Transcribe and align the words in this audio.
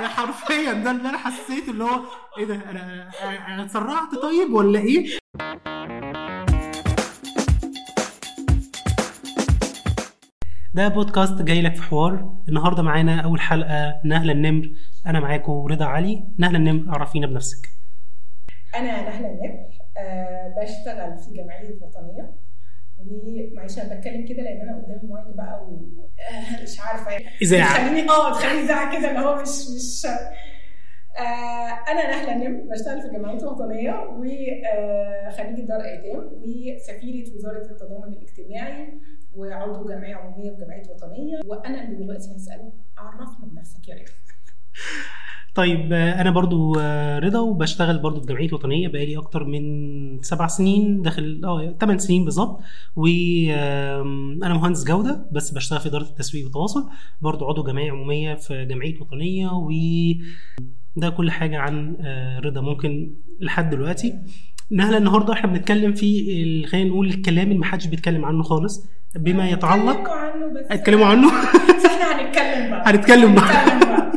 يعني 0.00 0.12
حرفيا 0.12 0.72
ده 0.72 0.90
اللي 0.90 1.08
أنا 1.08 1.18
حسيته 1.18 1.70
اللي 1.70 1.84
هو 1.84 2.00
إيه 2.38 2.44
ده؟ 2.44 2.54
أنا 2.54 3.10
أنا 3.54 3.62
اتسرعت 3.64 4.14
طيب 4.22 4.52
ولا 4.52 4.78
إيه؟ 4.78 5.18
ده 10.74 10.88
بودكاست 10.88 11.42
جاي 11.42 11.62
لك 11.62 11.74
في 11.74 11.82
حوار. 11.82 12.34
النهارده 12.48 12.82
معانا 12.82 13.20
أول 13.20 13.40
حلقة 13.40 14.00
نهله 14.04 14.32
النمر. 14.32 14.70
أنا 15.06 15.20
معاكم 15.20 15.66
رضا 15.66 15.84
علي. 15.84 16.24
نهله 16.38 16.58
النمر 16.58 16.94
عرفينا 16.94 17.26
بنفسك. 17.26 17.68
أنا 18.76 19.02
نهلة 19.02 19.26
النمر 19.30 19.68
أه 19.98 20.54
بشتغل 20.62 21.18
في 21.18 21.42
جمعية 21.42 21.78
وطنية. 21.82 22.49
ومعلش 23.06 23.78
أنا 23.78 23.94
بتكلم 23.94 24.26
كده 24.26 24.42
لأن 24.42 24.60
أنا 24.68 24.76
قدامي 24.82 25.12
مايك 25.12 25.36
بقى 25.36 25.64
ومش 25.68 26.80
عارفة 26.84 27.10
يعني. 27.10 27.24
إذاعة. 27.42 27.74
تخليني 27.86 28.10
آه 28.10 28.32
تخليني 28.32 28.60
إذاعة 28.64 28.98
كده 28.98 29.08
اللي 29.10 29.20
هو 29.20 29.42
مش 29.42 29.48
مش 29.48 30.06
آه 31.18 31.90
أنا 31.90 32.10
نهلة 32.10 32.32
النمر 32.32 32.72
بشتغل 32.74 33.02
في 33.02 33.08
جمعية 33.08 33.44
وطنية 33.44 33.92
وخريجة 33.92 35.60
دار 35.66 35.80
أيتام 35.84 36.30
وسفيرة 36.42 37.34
وزارة 37.36 37.70
التضامن 37.70 38.12
الاجتماعي 38.12 38.98
وعضو 39.34 39.88
جمعية 39.88 40.14
عمومية 40.14 40.50
في 40.50 40.64
جمعية 40.64 40.82
وطنية. 40.90 41.40
وأنا 41.46 41.84
اللي 41.84 41.96
دلوقتي 42.04 42.36
هسأله 42.36 42.72
عرفنا 42.98 43.46
بنفسك 43.46 43.88
يا 43.88 43.94
ريت. 43.94 44.10
طيب 45.54 45.92
آه، 45.92 46.20
أنا 46.20 46.30
برضو 46.30 46.74
آه، 46.80 47.18
رضا 47.18 47.40
وبشتغل 47.40 47.98
برضو 47.98 48.20
في 48.20 48.26
جمعية 48.26 48.48
وطنية 48.52 48.88
بقالي 48.88 49.16
أكتر 49.18 49.44
من 49.44 50.22
سبع 50.22 50.46
سنين 50.46 51.02
داخل 51.02 51.40
آه 51.44 51.74
ثمان 51.80 51.98
سنين 51.98 52.24
بالظبط. 52.24 52.60
وأنا 52.96 54.54
مهندس 54.54 54.84
جودة 54.84 55.26
بس 55.32 55.50
بشتغل 55.50 55.80
في 55.80 55.88
إدارة 55.88 56.02
التسويق 56.02 56.44
والتواصل 56.44 56.88
برضو 57.20 57.48
عضو 57.48 57.62
جمعيه 57.62 57.90
عمومية 57.92 58.34
في 58.34 58.64
جمعية 58.64 59.00
وطنية. 59.00 59.48
و 59.52 59.70
ده 60.96 61.08
كل 61.10 61.30
حاجة 61.30 61.58
عن 61.58 61.96
آه، 62.00 62.40
رضا. 62.40 62.60
ممكن 62.60 63.14
لحد 63.40 63.70
دلوقتي. 63.70 64.14
نهلا 64.70 64.98
النهارده 64.98 65.32
إحنا 65.32 65.52
بنتكلم 65.52 65.92
في 65.92 66.66
خلينا 66.66 66.88
نقول 66.90 67.06
الكلام 67.08 67.46
اللي 67.46 67.58
محدش 67.58 67.86
بيتكلم 67.86 68.24
عنه 68.24 68.42
خالص 68.42 68.86
بما 69.16 69.50
يتعلق 69.50 70.08
اتكلموا 70.10 70.16
عنه 70.16 70.46
بس 70.54 70.66
اتكلموا 70.70 71.06
عنه. 71.06 71.28
إحنا 71.86 72.20
هنتكلم 72.26 72.70
بقى. 72.70 72.82
هنتكلم 72.90 73.34
بقى. 73.34 74.09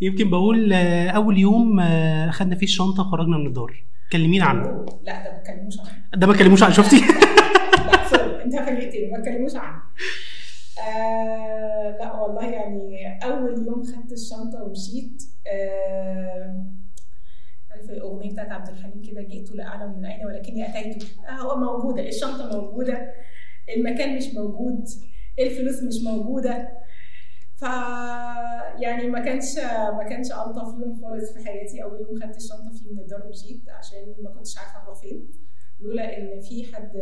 يمكن 0.00 0.30
بقول 0.30 0.72
آه، 0.72 1.08
أول 1.10 1.38
يوم 1.38 1.80
آه، 1.80 2.30
خدنا 2.30 2.54
فيه 2.56 2.66
الشنطة 2.66 3.02
وخرجنا 3.02 3.38
من 3.38 3.46
الدار. 3.46 3.84
كلمينا 4.12 4.44
عنه. 4.44 4.86
لا 5.02 5.24
ده 5.24 5.32
ما 5.32 5.38
تكلموش 5.38 5.80
عنه. 5.80 5.90
ده 6.14 6.26
ما 6.26 6.36
كلموش 6.36 6.62
عنه. 6.62 6.72
شفتي؟ 6.72 6.96
لا 7.90 8.04
سوري 8.10 8.42
انت 8.44 8.54
فرقتين 8.56 9.12
ما 9.12 9.20
تكلموش 9.20 9.56
عنه. 9.56 9.82
آه 10.88 11.96
لا 12.00 12.14
والله 12.20 12.44
يعني 12.46 13.18
أول 13.24 13.66
يوم 13.66 13.82
خدت 13.82 14.12
الشنطة 14.12 14.62
ومشيت 14.62 15.22
آه 15.46 16.64
عارف 17.70 17.90
الأغنية 17.90 18.32
بتاعت 18.32 18.50
عبد 18.52 18.68
الحليم 18.68 19.02
كده 19.10 19.22
جئت 19.22 19.52
لا 19.52 19.66
أعلم 19.66 19.98
من 19.98 20.04
أين 20.04 20.26
ولكني 20.26 20.68
أتيت. 20.68 21.04
هو 21.40 21.56
موجودة 21.56 22.08
الشنطة 22.08 22.60
موجودة 22.60 23.12
المكان 23.76 24.16
مش 24.16 24.24
موجود 24.34 24.84
الفلوس 25.38 25.82
مش 25.82 26.04
موجودة. 26.04 26.68
ف 27.56 27.62
يعني 28.82 29.08
ما 29.08 29.20
كانش 29.24 29.58
ما 29.98 30.06
كانش 30.08 30.32
ألطف 30.32 30.74
يوم 30.80 31.00
خالص 31.02 31.32
في 31.32 31.44
حياتي 31.44 31.82
أول 31.82 32.00
يوم 32.00 32.20
خدت 32.22 32.36
الشنطة 32.36 32.72
فيه 32.72 32.92
من 32.92 32.98
الدار 32.98 33.26
ومشيت 33.26 33.68
عشان 33.68 34.14
ما 34.22 34.30
كنتش 34.30 34.58
عارفة 34.58 34.78
هروح 34.78 35.00
فين. 35.00 35.30
لولا 35.80 36.18
إن 36.18 36.40
في 36.40 36.74
حد 36.74 36.92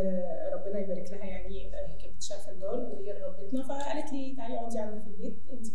ربنا 0.53 0.79
يبارك 0.79 1.11
لها 1.11 1.25
يعني 1.25 1.71
كانت 2.01 2.23
في 2.23 2.51
الدار 2.51 2.79
وهي 2.79 3.11
اللي 3.11 3.25
ربتنا 3.25 3.63
فقالت 3.63 4.13
لي 4.13 4.35
تعالي 4.37 4.55
اقعدي 4.59 4.79
عندنا 4.79 4.99
في 4.99 5.07
البيت. 5.07 5.37
أنت 5.53 5.67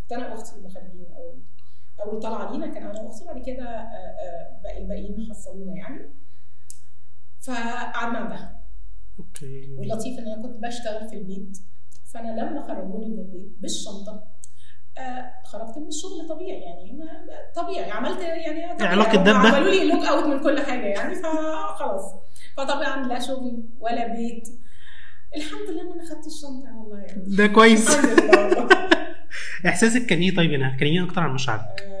كنت 0.00 0.12
أنا 0.12 0.32
وأختي 0.34 0.56
اللي 0.56 0.68
خارجين 0.70 1.06
أول 1.16 1.42
أول 2.00 2.20
طلعه 2.20 2.52
لينا 2.52 2.66
كان 2.66 2.82
أنا 2.82 3.00
وأختي 3.00 3.24
بعد 3.24 3.42
كده 3.46 3.64
آه، 3.64 4.16
آه، 4.20 4.60
باقي 4.62 4.78
الباقيين 4.78 5.26
حصلونا 5.30 5.76
يعني. 5.76 6.10
فقعدنا 7.40 8.18
عندها. 8.18 8.64
أوكي. 9.18 9.76
واللطيف 9.78 10.18
إن 10.18 10.26
أنا 10.28 10.42
كنت 10.42 10.62
بشتغل 10.62 11.08
في 11.08 11.16
البيت. 11.16 11.58
فأنا 12.14 12.40
لما 12.40 12.62
خرجوني 12.68 13.06
من 13.06 13.18
البيت 13.18 13.56
بالشنطة. 13.60 14.24
آه 14.98 15.32
خرجت 15.44 15.78
من 15.78 15.86
الشغل 15.88 16.28
طبيعي 16.28 16.60
يعني 16.60 16.92
ما 16.92 17.06
طبيعي. 17.62 17.90
عملت 17.90 18.20
يعني 18.20 18.78
طبيعي. 18.78 19.16
ده. 19.16 19.18
بده. 19.22 19.32
عملوا 19.32 19.70
لي 19.70 19.88
lock 19.92 20.04
out 20.06 20.24
من 20.24 20.40
كل 20.42 20.60
حاجة 20.60 20.86
يعني 20.86 21.14
فخلاص 21.14 22.14
فطبعا 22.56 23.08
لا 23.08 23.18
شغل 23.20 23.62
ولا 23.80 24.06
بيت. 24.06 24.48
الحمد 25.36 25.70
لله 25.70 25.82
إن 25.82 25.92
أنا 26.00 26.10
خدت 26.10 26.26
الشنطة 26.26 26.76
والله. 26.76 26.98
يعني 26.98 27.22
ده 27.36 27.46
كويس. 27.46 27.88
إحساسك 29.66 30.06
كان 30.06 30.18
إيه 30.20 30.36
طيب 30.36 30.52
هنا؟ 30.52 30.76
كلمينا 30.80 31.04
أكتر 31.06 31.20
عن 31.20 31.30
مشاعرك 31.34 31.82
آم، 31.86 31.97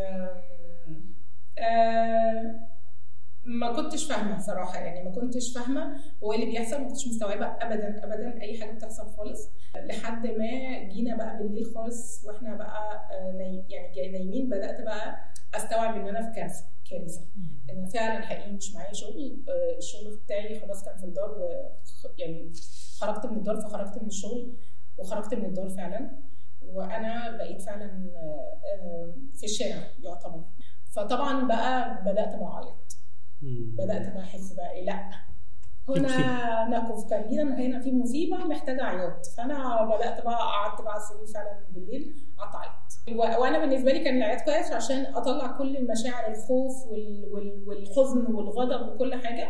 ما 3.48 3.72
كنتش 3.72 4.04
فاهمة 4.04 4.38
صراحة 4.38 4.78
يعني 4.78 5.08
ما 5.08 5.14
كنتش 5.14 5.52
فاهمة 5.52 5.96
هو 6.24 6.32
اللي 6.32 6.46
بيحصل 6.46 6.80
ما 6.80 6.88
كنتش 6.88 7.08
مستوعبة 7.08 7.46
ابدا 7.46 8.04
ابدا 8.04 8.42
أي 8.42 8.60
حاجة 8.60 8.70
بتحصل 8.72 9.10
خالص. 9.16 9.50
لحد 9.76 10.26
ما 10.26 10.78
جينا 10.88 11.16
بقى 11.16 11.38
بالليل 11.38 11.64
خالص 11.74 12.24
وإحنا 12.24 12.54
بقى 12.56 13.08
آه، 13.12 13.32
نايم 13.32 13.64
يعني 13.68 13.94
جاي 13.94 14.10
نايمين 14.12 14.48
بدأت 14.48 14.80
بقى 14.82 15.16
أستوعب 15.54 15.96
إن 15.96 16.08
أنا 16.08 16.22
في 16.30 16.40
كارثة 16.40 16.64
كارثة. 16.90 17.20
ان 17.70 17.86
فعلا 17.86 18.26
حقيقي 18.26 18.52
مش 18.52 18.74
معايا 18.74 18.92
شغل 18.92 19.44
آه، 19.48 19.78
الشغل 19.78 20.16
بتاعي 20.24 20.60
خلاص 20.60 20.84
كان 20.84 20.96
في 20.96 21.04
الدار 21.04 21.30
و 21.30 21.48
يعني 22.18 22.52
خرجت 23.00 23.26
من 23.26 23.36
الدار 23.36 23.60
فخرجت 23.60 24.02
من 24.02 24.06
الشغل 24.08 24.56
وخرجت 24.98 25.34
من 25.34 25.44
الدار 25.44 25.68
فعلا. 25.68 26.10
وأنا 26.62 27.36
بقيت 27.36 27.62
فعلا 27.62 28.10
آه، 28.16 29.14
في 29.34 29.44
الشارع 29.44 29.82
يعتبر. 30.02 30.44
فطبعا 30.92 31.44
بقى 31.48 32.02
بدأت 32.06 32.34
مم. 32.34 32.42
بدأت 33.42 34.14
بقى 34.14 34.22
أحس 34.24 34.52
بقى 34.52 34.70
إيه 34.72 34.84
لأ. 34.84 35.10
هنا 35.88 36.68
نكف 36.68 37.04
تقريبا 37.04 37.42
هنا 37.42 37.80
في 37.80 37.92
مصيبة 37.92 38.36
محتاجة 38.36 38.84
عياط. 38.84 39.26
فأنا 39.36 39.84
بدأت 39.84 40.24
بقى 40.24 40.34
قعدت 40.36 40.82
بقى 40.82 40.92
على 40.92 41.02
السرير 41.02 41.26
فعلا 41.26 41.60
بالليل 41.70 42.16
قعدت 42.38 42.54
اعيط 42.54 43.38
وأنا 43.40 43.58
بالنسبة 43.58 43.92
لي 43.92 44.04
كان 44.04 44.16
العياط 44.16 44.40
كويس 44.40 44.72
عشان 44.72 45.14
أطلع 45.14 45.46
كل 45.46 45.76
المشاعر 45.76 46.32
الخوف 46.32 46.86
وال... 46.86 47.28
وال... 47.32 47.64
والحزن 47.68 48.32
والغضب 48.34 48.88
وكل 48.94 49.14
حاجة. 49.14 49.48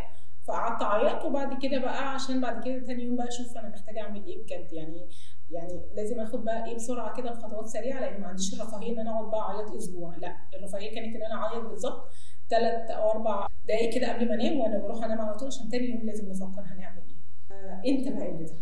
فقعدت 0.48 0.82
أعيط 0.82 1.24
وبعد 1.24 1.62
كده 1.62 1.78
بقى 1.78 2.14
عشان 2.14 2.40
بعد 2.40 2.64
كده 2.64 2.78
تاني 2.86 3.02
يوم 3.04 3.16
بقى 3.16 3.28
أشوف 3.28 3.56
أنا 3.58 3.68
محتاجة 3.68 4.00
أعمل 4.02 4.26
إيه 4.26 4.42
بجد. 4.44 4.72
يعني 4.72 5.08
يعني 5.50 5.80
لازم 5.96 6.20
آخد 6.20 6.44
بقى 6.44 6.64
إيه 6.66 6.74
بسرعة 6.74 7.16
كده 7.16 7.30
بخطوات 7.30 7.66
سريعة 7.66 8.00
لأن 8.00 8.20
ما 8.20 8.26
عنديش 8.28 8.54
الرفاهية 8.54 8.92
إن 8.92 8.98
أنا 9.00 9.10
أقعد 9.10 9.30
بقى 9.30 9.40
أعيط 9.40 9.70
أسبوع. 9.74 10.16
لا 10.16 10.36
الرفاهية 10.54 10.94
كانت 10.94 11.16
إن 11.16 11.22
أنا 11.22 11.34
أعيط 11.46 11.64
بالظبط 11.64 12.08
ثلاث 12.50 12.90
أو 12.90 13.10
أربع 13.10 13.46
دقايق 13.68 13.94
كده 13.94 14.12
قبل 14.14 14.28
ما 14.28 14.34
أنام 14.34 14.60
وأنا 14.60 14.78
بروح 14.78 15.04
أنام 15.04 15.20
على 15.20 15.34
طول 15.34 15.48
عشان 15.48 15.68
تاني 15.68 15.88
يوم 15.90 16.00
لازم 16.06 16.28
نفكر 16.30 16.60
هنعمل 16.66 17.02
إيه. 17.08 17.56
آه 17.56 17.82
انت 17.86 18.08
بقى 18.16 18.28
اللي 18.30 18.44
ده؟ 18.44 18.54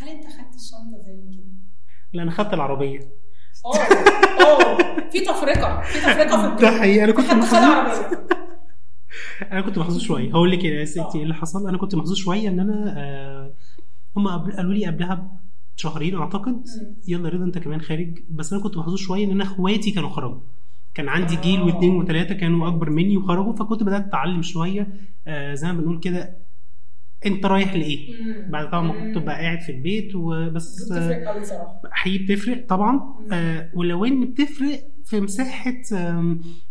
هل 0.00 0.08
أنت 0.08 0.24
خدت 0.26 0.54
الشنطة 0.54 0.98
زي 0.98 1.16
كده؟ 1.16 1.44
لا 2.12 2.22
أنا 2.22 2.30
خدت 2.30 2.54
العربية. 2.54 3.00
آه 3.66 3.76
آه 4.42 4.76
في 5.10 5.20
تفرقة 5.20 5.80
في 5.80 5.98
تفرقة 6.00 6.36
في 6.36 6.46
ده 6.46 6.52
الدنيا 6.68 6.70
حقيقي 6.80 7.04
أنا 7.04 7.12
كنت 7.12 7.26
حد 7.26 7.40
خد 7.40 7.56
محظوظ 7.56 7.62
عربيه 7.64 8.39
أنا 9.52 9.60
كنت 9.60 9.78
محظوظ 9.78 9.98
شوية 10.00 10.30
هقول 10.30 10.50
لك 10.50 10.64
يا 10.64 10.84
ستي 10.84 11.04
إيه 11.14 11.22
اللي 11.22 11.34
حصل 11.34 11.68
أنا 11.68 11.78
كنت 11.78 11.94
محظوظ 11.94 12.16
شوية 12.16 12.48
إن 12.48 12.60
أنا 12.60 12.94
آه 12.96 13.50
هم 14.16 14.28
قالوا 14.28 14.74
لي 14.74 14.86
قبلها 14.86 15.32
بشهرين 15.76 16.14
أعتقد. 16.14 16.62
يلا 17.08 17.28
رضا 17.28 17.44
أنت 17.44 17.58
كمان 17.58 17.80
خارج 17.80 18.18
بس 18.30 18.52
أنا 18.52 18.62
كنت 18.62 18.76
محظوظ 18.76 18.98
شوية 18.98 19.24
إن 19.24 19.30
أنا 19.30 19.44
أخواتي 19.44 19.90
كانوا 19.90 20.08
خرجوا 20.10 20.40
كان 20.94 21.08
عندي 21.08 21.36
جيل 21.36 21.60
آه. 21.60 21.64
واثنين 21.64 21.96
وثلاثه 21.96 22.34
كانوا 22.34 22.68
أكبر 22.68 22.90
مني 22.90 23.16
وخرجوا 23.16 23.52
فكنت 23.52 23.82
بدأت 23.82 24.04
أتعلم 24.06 24.42
شوية 24.42 24.88
آه 25.26 25.54
زي 25.54 25.72
ما 25.72 25.80
بنقول 25.80 26.00
كده 26.00 26.36
أنت 27.26 27.46
رايح 27.46 27.74
لإيه. 27.74 28.14
بعد 28.48 28.70
طبعا 28.70 28.82
ما 28.82 28.92
كنت. 28.92 29.18
بقى 29.24 29.40
قاعد 29.40 29.60
في 29.60 29.72
البيت 29.72 30.14
وبس 30.14 30.92
آه، 30.92 30.96
بتفرق 31.08 31.28
قوي 31.28 31.44
صراحة 31.44 31.80
حقيقي 31.90 32.24
بتفرق 32.24 32.66
طبعا. 32.68 33.14
آه 33.32 33.70
ولو 33.74 34.04
إن 34.04 34.24
بتفرق 34.24 34.80
في 35.10 35.20
مساحة 35.20 35.72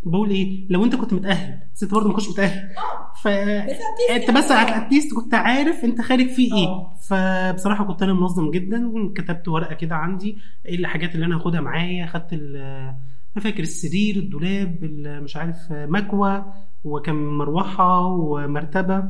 بقول 0.04 0.30
إيه 0.30 0.68
لو 0.70 0.84
أنت 0.86 0.96
كنت 0.96 1.14
متأهل 1.14 1.60
بس 1.76 1.84
انت 1.84 1.94
برضه 1.94 2.08
ما 2.10 2.14
كنتش 2.16 2.30
متأهل. 2.30 2.70
آه 2.78 3.14
ف 3.24 3.28
أنت 3.28 4.32
بس 4.32 4.52
اتليست 4.52 5.14
كنت 5.14 5.34
عارف 5.34 5.84
أنت 5.84 6.02
خارج 6.02 6.28
فيه 6.28 6.54
إيه. 6.56 6.68
آه. 6.68 6.94
فبصراحة 7.10 7.84
كنت 7.86 8.04
أنا 8.04 8.14
منظم 8.14 8.52
جدا 8.52 8.92
كتبت 9.16 9.48
ورقة 9.48 9.76
كده 9.76 9.96
عندي 9.96 10.38
إيه 10.66 10.76
الحاجات 10.76 11.16
اللي 11.16 11.26
أنا 11.26 11.36
هاخدها 11.36 11.62
معايا 11.62 12.06
خدت 12.06 12.34
ال- 12.34 12.58
أنا 13.38 13.44
فاكر 13.44 13.64
السرير 13.64 14.16
الدولاب 14.16 14.84
ال- 14.84 15.24
مش 15.24 15.38
عارف 15.38 15.58
مكوى 15.72 16.46
وكم 16.84 17.16
مروحة 17.16 18.06
ومرتبة 18.06 19.04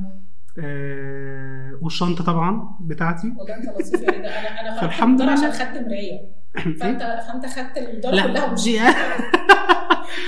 آه، 0.59 1.79
والشنطة 1.81 2.23
طبعا 2.23 2.77
بتاعتي. 2.81 3.33
والله 3.37 3.55
أنت 3.55 3.65
لطيف 3.69 4.01
يا 4.01 4.07
رضا 4.09 4.17
أنا 4.19 4.61
أنا 4.61 4.81
فالحمد 4.81 5.21
لله. 5.21 5.31
عشان 5.31 5.51
خدت 5.51 5.77
مراية. 5.87 6.38
فانت 6.79 7.01
فأنت 7.01 7.45
خدت 7.45 7.77
الدار 7.77 8.11
كلها 8.11 8.95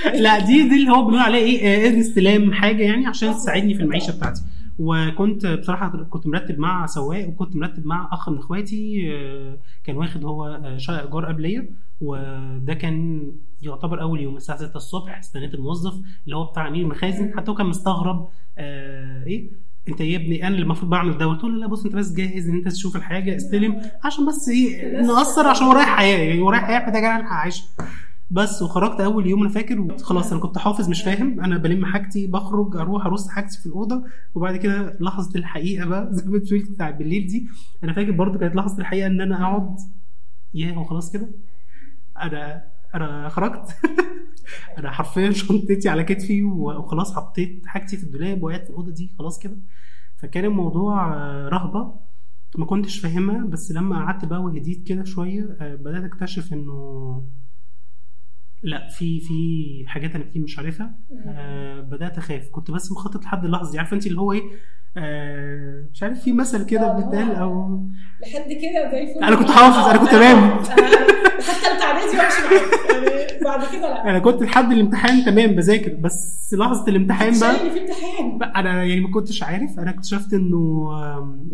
لا 0.24 0.38
دي 0.38 0.68
دي 0.68 0.76
اللي 0.76 0.90
هو 0.90 1.04
بنقول 1.04 1.18
عليه 1.18 1.38
إيه 1.38 1.86
آه، 1.86 1.88
اذن 1.88 2.00
استلام 2.00 2.52
حاجة 2.52 2.82
يعني 2.82 3.06
عشان 3.06 3.34
تساعدني 3.34 3.74
في 3.74 3.82
المعيشة 3.82 4.16
بتاعتي. 4.16 4.42
وكنت 4.78 5.46
بصراحة 5.46 6.04
كنت 6.10 6.26
مرتب 6.26 6.58
مع 6.58 6.86
سواق 6.86 7.28
وكنت 7.28 7.56
مرتب 7.56 7.86
مع 7.86 8.08
أخ 8.12 8.28
من 8.28 8.38
إخواتي 8.38 9.12
آه، 9.12 9.58
كان 9.84 9.96
واخد 9.96 10.24
هو 10.24 10.46
آه، 10.46 10.76
شقه 10.76 11.02
إيجار 11.02 11.26
قبليه 11.26 11.70
وده 12.00 12.74
كان 12.74 13.22
يعتبر 13.62 14.00
أول 14.02 14.20
يوم 14.20 14.36
الساعة 14.36 14.58
6 14.58 14.76
الصبح 14.76 15.18
استنيت 15.18 15.54
الموظف 15.54 15.94
اللي 16.24 16.36
هو 16.36 16.44
بتاع 16.44 16.68
امين 16.68 16.82
المخازن 16.84 17.32
حتى 17.36 17.50
هو 17.50 17.54
كان 17.54 17.66
مستغرب 17.66 18.28
آه 18.58 19.24
إيه 19.26 19.50
انت 19.88 20.00
يا 20.00 20.16
ابني 20.16 20.42
أنا 20.42 20.48
اللي 20.54 20.62
المفروض 20.62 20.90
بعمل 20.90 21.18
ده؟ 21.18 21.26
قلت 21.26 21.44
له 21.44 21.50
لا 21.50 21.66
بص 21.66 21.84
انت 21.84 21.96
بس 21.96 22.12
جاهز 22.12 22.48
ان 22.48 22.54
انت 22.54 22.68
تشوف 22.68 22.96
الحاجة 22.96 23.36
استلم 23.36 23.82
عشان 24.04 24.26
بس 24.26 24.48
إيه 24.48 25.00
نقصر 25.02 25.46
عشان 25.48 25.66
ورايا 25.66 25.84
حياة 25.84 26.18
يعني 26.18 26.40
ورايا 26.40 26.60
حياة 26.60 26.78
محتاج 26.80 27.04
الحق 27.04 27.32
اعيشها 27.32 27.66
بس 28.30 28.62
وخرجت 28.62 29.00
أول 29.00 29.26
يوم 29.26 29.40
أنا 29.40 29.48
فاكر 29.50 29.96
خلاص 29.98 30.32
أنا 30.32 30.40
كنت 30.40 30.58
حافظ 30.58 30.88
مش 30.88 31.02
فاهم. 31.02 31.40
أنا 31.40 31.56
بلم 31.58 31.84
حاجتي 31.86 32.26
بخرج 32.26 32.76
أروح 32.76 33.06
أرص 33.06 33.28
حاجتي 33.28 33.58
في 33.58 33.66
الأوضة 33.66 34.04
وبعد 34.34 34.56
كده 34.56 34.96
لحظة 35.00 35.38
الحقيقة 35.38 35.86
بقى 35.86 36.08
زي 36.14 36.30
ما 36.30 36.38
بتقول 36.38 36.60
بتاع 36.60 36.90
بالليل 36.90 37.26
دي 37.26 37.48
أنا 37.84 37.92
فاكر 37.92 38.10
برضو 38.10 38.38
كانت 38.38 38.56
لحظة 38.56 38.78
الحقيقة 38.78 39.06
إن 39.06 39.20
أنا 39.20 39.42
أقعد 39.42 39.76
ياه 40.54 40.72
هو 40.72 40.84
خلاص 40.84 41.12
كده؟ 41.12 41.28
أنا 42.22 42.64
أنا 42.94 43.28
خرجت. 43.28 43.76
أنا 44.78 44.90
حرفيا 44.90 45.30
شنطتي 45.30 45.88
على 45.88 46.04
كتفي 46.04 46.42
وخلاص 46.42 47.14
حطيت 47.16 47.66
حاجتي 47.66 47.96
في 47.96 48.04
الدولاب 48.04 48.42
وقعدت 48.42 48.64
في 48.64 48.70
الأوضة 48.70 48.90
دي 48.92 49.14
خلاص 49.18 49.38
كده. 49.38 49.56
فكان 50.16 50.44
الموضوع 50.44 51.14
آه، 51.14 51.48
رهبة 51.48 51.94
ما 52.58 52.66
كنتش 52.66 52.98
فاهمها 52.98 53.44
بس 53.46 53.72
لما 53.72 53.96
قعدت 53.96 54.24
بقى 54.24 54.42
وهديت 54.42 54.86
كده 54.86 55.04
شوية 55.04 55.56
آه، 55.60 55.74
بدأت 55.74 56.04
أكتشف 56.04 56.52
إنه 56.52 57.24
لا 58.62 58.88
في 58.88 59.20
في 59.20 59.84
حاجات 59.86 60.14
أنا 60.14 60.24
كتير 60.24 60.42
مش 60.42 60.58
عارفها. 60.58 60.94
آه 61.26 61.80
بدأت 61.80 62.18
أخاف. 62.18 62.48
كنت 62.48 62.70
بس 62.70 62.92
مخطط 62.92 63.24
لحد 63.24 63.44
اللحظه 63.44 63.72
دي 63.72 63.78
عارفه 63.78 63.94
أنت 63.94 64.06
اللي 64.06 64.20
هو 64.20 64.32
إيه؟ 64.32 64.42
آه 64.96 65.88
مش 65.92 66.02
عارف 66.02 66.20
في 66.22 66.32
مثل 66.32 66.66
كده 66.66 66.90
آه، 66.90 66.96
بيتقال 66.96 67.34
أو 67.34 67.82
لحد 68.26 68.52
كده 68.52 68.90
زي 68.92 69.02
الفل. 69.02 69.24
أنا 69.24 69.36
كنت 69.36 69.50
حافظ، 69.50 69.88
أنا 69.88 69.98
كنت 69.98 70.10
تمام. 70.10 70.50
حتى 71.42 71.84
اعدادي 71.84 72.18
وامشي 72.18 72.42
معاك 72.42 72.62
يعني 72.90 73.44
بعد 73.44 73.60
كده 73.72 73.88
لا. 73.88 74.04
أنا 74.10 74.18
كنت 74.18 74.42
لحد 74.42 74.72
الامتحان 74.72 75.24
تمام 75.24 75.50
بذاكر 75.52 75.94
بس 75.94 76.54
لحظة 76.58 76.84
الامتحان 76.88 77.40
بقى 77.40 77.54
في 77.54 77.80
امتحان. 77.80 78.38
أنا 78.56 78.84
يعني 78.84 79.00
ما 79.00 79.10
كنتش 79.10 79.42
عارف. 79.42 79.78
أنا 79.78 79.90
اكتشفت 79.90 80.32
إنه 80.32 80.88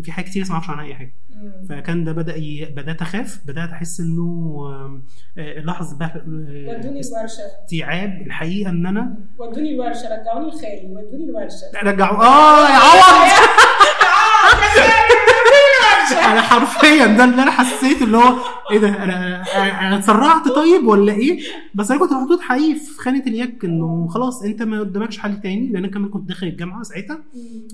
في 0.03 0.11
حاجات 0.11 0.29
كتير 0.29 0.45
ما 0.47 0.51
أعرفش 0.53 0.69
عنها 0.69 0.83
أي 0.85 0.95
حاجة. 0.95 1.13
فكان 1.69 2.03
ده 2.03 2.11
بدأ 2.11 2.35
ي... 2.35 2.65
بدأت 2.77 3.01
أخاف 3.01 3.39
بدأت 3.45 3.69
أحس 3.69 3.99
إنه 3.99 4.59
آه، 5.37 5.59
لحظه 5.59 5.97
بقى 5.97 6.07
آه، 6.15 6.21
ودوني 6.69 7.01
الورشة. 7.01 7.43
استيعاب 7.65 8.21
الحقيقة 8.25 8.69
إن 8.69 8.85
أنا 8.85 9.15
ودوني 9.37 9.73
الورشة 9.75 10.19
رجعوني 10.21 10.47
لخالي 10.49 10.87
ودوني 10.95 11.23
الورشة. 11.29 11.65
رجعوا 11.83 12.17
آه 12.17 12.69
يا 12.69 12.75
عوض. 12.75 13.29
أنا 16.11 16.41
حرفيا 16.41 17.05
ده 17.17 17.23
اللي 17.23 17.43
أنا 17.43 17.51
حسيت 17.51 18.01
اللي 18.01 18.17
هو 18.17 18.35
إيه 18.71 18.77
ده 18.79 19.03
أنا 19.03 19.43
أنا 19.87 19.97
اتسرعت 19.97 20.47
طيب 20.47 20.87
ولا 20.87 21.13
إيه 21.13 21.39
بس 21.75 21.91
أنا 21.91 21.99
كنت 21.99 22.11
محطوط 22.13 22.39
حقيقي 22.39 22.79
في 22.79 22.97
خانة 23.01 23.23
اليك 23.27 23.65
إنه 23.65 24.07
خلاص 24.07 24.43
أنت 24.43 24.61
ما 24.63 24.79
قدامكش 24.79 25.17
حل 25.17 25.41
تاني 25.41 25.67
لأن 25.67 25.75
أنا 25.83 25.87
كمان 25.93 26.09
كنت 26.09 26.27
داخل 26.29 26.47
الجامعة 26.47 26.83
ساعتها. 26.83 27.19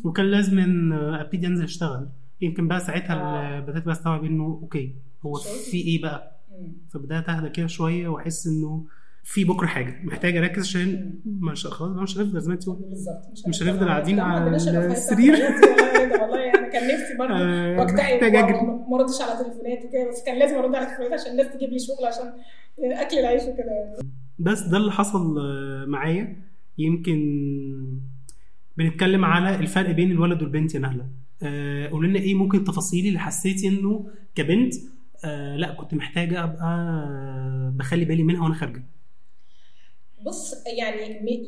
وكان 0.03 0.25
لازم 0.25 0.59
أبتدي 0.93 1.47
أنزل 1.47 1.63
أشتغل 1.63 2.07
يمكن 2.41 2.67
بقى 2.67 2.79
ساعتها 2.79 3.15
آه. 3.15 3.59
بدأت 3.59 3.83
بقى 3.85 3.91
أستوعب 3.95 4.23
إنه 4.23 4.43
okay 4.62 4.95
هو. 5.25 5.33
في 5.71 5.77
إيه 5.77 6.01
بقى. 6.01 6.31
فبدأت 6.93 7.29
أهدى 7.29 7.49
كده 7.49 7.67
شوية 7.67 8.07
وأحس 8.07 8.47
إنه 8.47 8.85
في 9.27 9.44
بكرة 9.44 9.68
حاجة. 9.68 10.01
محتاج 10.04 10.38
أركز 10.38 10.63
عشان 10.63 11.13
مش 11.25 11.68
خلاص 11.68 11.98
مش 11.98 12.18
هنفضل 12.18 12.39
زي 12.42 12.48
ما 12.48 12.54
انت. 12.54 12.69
بالظبط. 12.69 13.48
مش 13.48 13.63
هنفضل 13.63 13.88
قاعدين 13.88 14.16
ما 14.16 14.24
على 14.24 14.51
رفاهية 14.56 14.92
السرير. 14.92 15.33
والله 16.22 16.50
أنا 16.56 16.69
كان 16.69 16.88
نفسي 16.94 17.18
برضه 17.19 17.33
آه، 17.42 17.83
أجري. 17.83 18.54
وما 18.57 18.98
ردش 18.98 19.22
على 19.22 19.44
تليفونات 19.44 19.86
وكده 19.86 20.10
بس 20.10 20.24
كان 20.25 20.39
لازم 20.39 20.56
أرد 20.56 20.75
على 20.75 20.86
تليفونات 20.86 21.13
عشان 21.19 21.31
الناس 21.31 21.54
تجيب 21.54 21.69
لي 21.69 21.80
شغل 21.80 22.06
عشان 22.07 22.33
أكل 22.94 23.18
العيش 23.18 23.42
وكده. 23.44 23.98
بس 24.39 24.62
ده 24.62 24.77
اللي 24.77 24.92
حصل 24.92 25.38
آه، 25.39 25.86
معايا. 25.88 26.38
يمكن 26.78 27.19
بنتكلم 28.78 29.25
على 29.25 29.56
الفرق 29.56 29.92
بين 29.92 30.12
الولد 30.12 30.42
والبنت 30.42 30.75
يا 30.75 30.80
نهلة. 30.80 31.07
آه، 31.44 31.88
قول 31.88 32.06
لنا 32.10 32.19
إيه 32.19 32.36
ممكن 32.36 32.63
تفاصيل 32.63 33.07
اللي 33.07 33.19
حسيتي 33.19 33.68
إنه 33.68 34.10
كبنت 34.36 34.74
آه 35.25 35.56
لأ 35.56 35.74
كنت 35.74 35.94
محتاجة 35.94 36.44
أبقى 36.44 37.71
بخلي 37.75 38.06
بالي 38.06 38.24
منها 38.24 38.44
وأنا 38.44 38.54
خارجة. 38.56 38.83
بص 40.25 40.54
يعني 40.77 40.98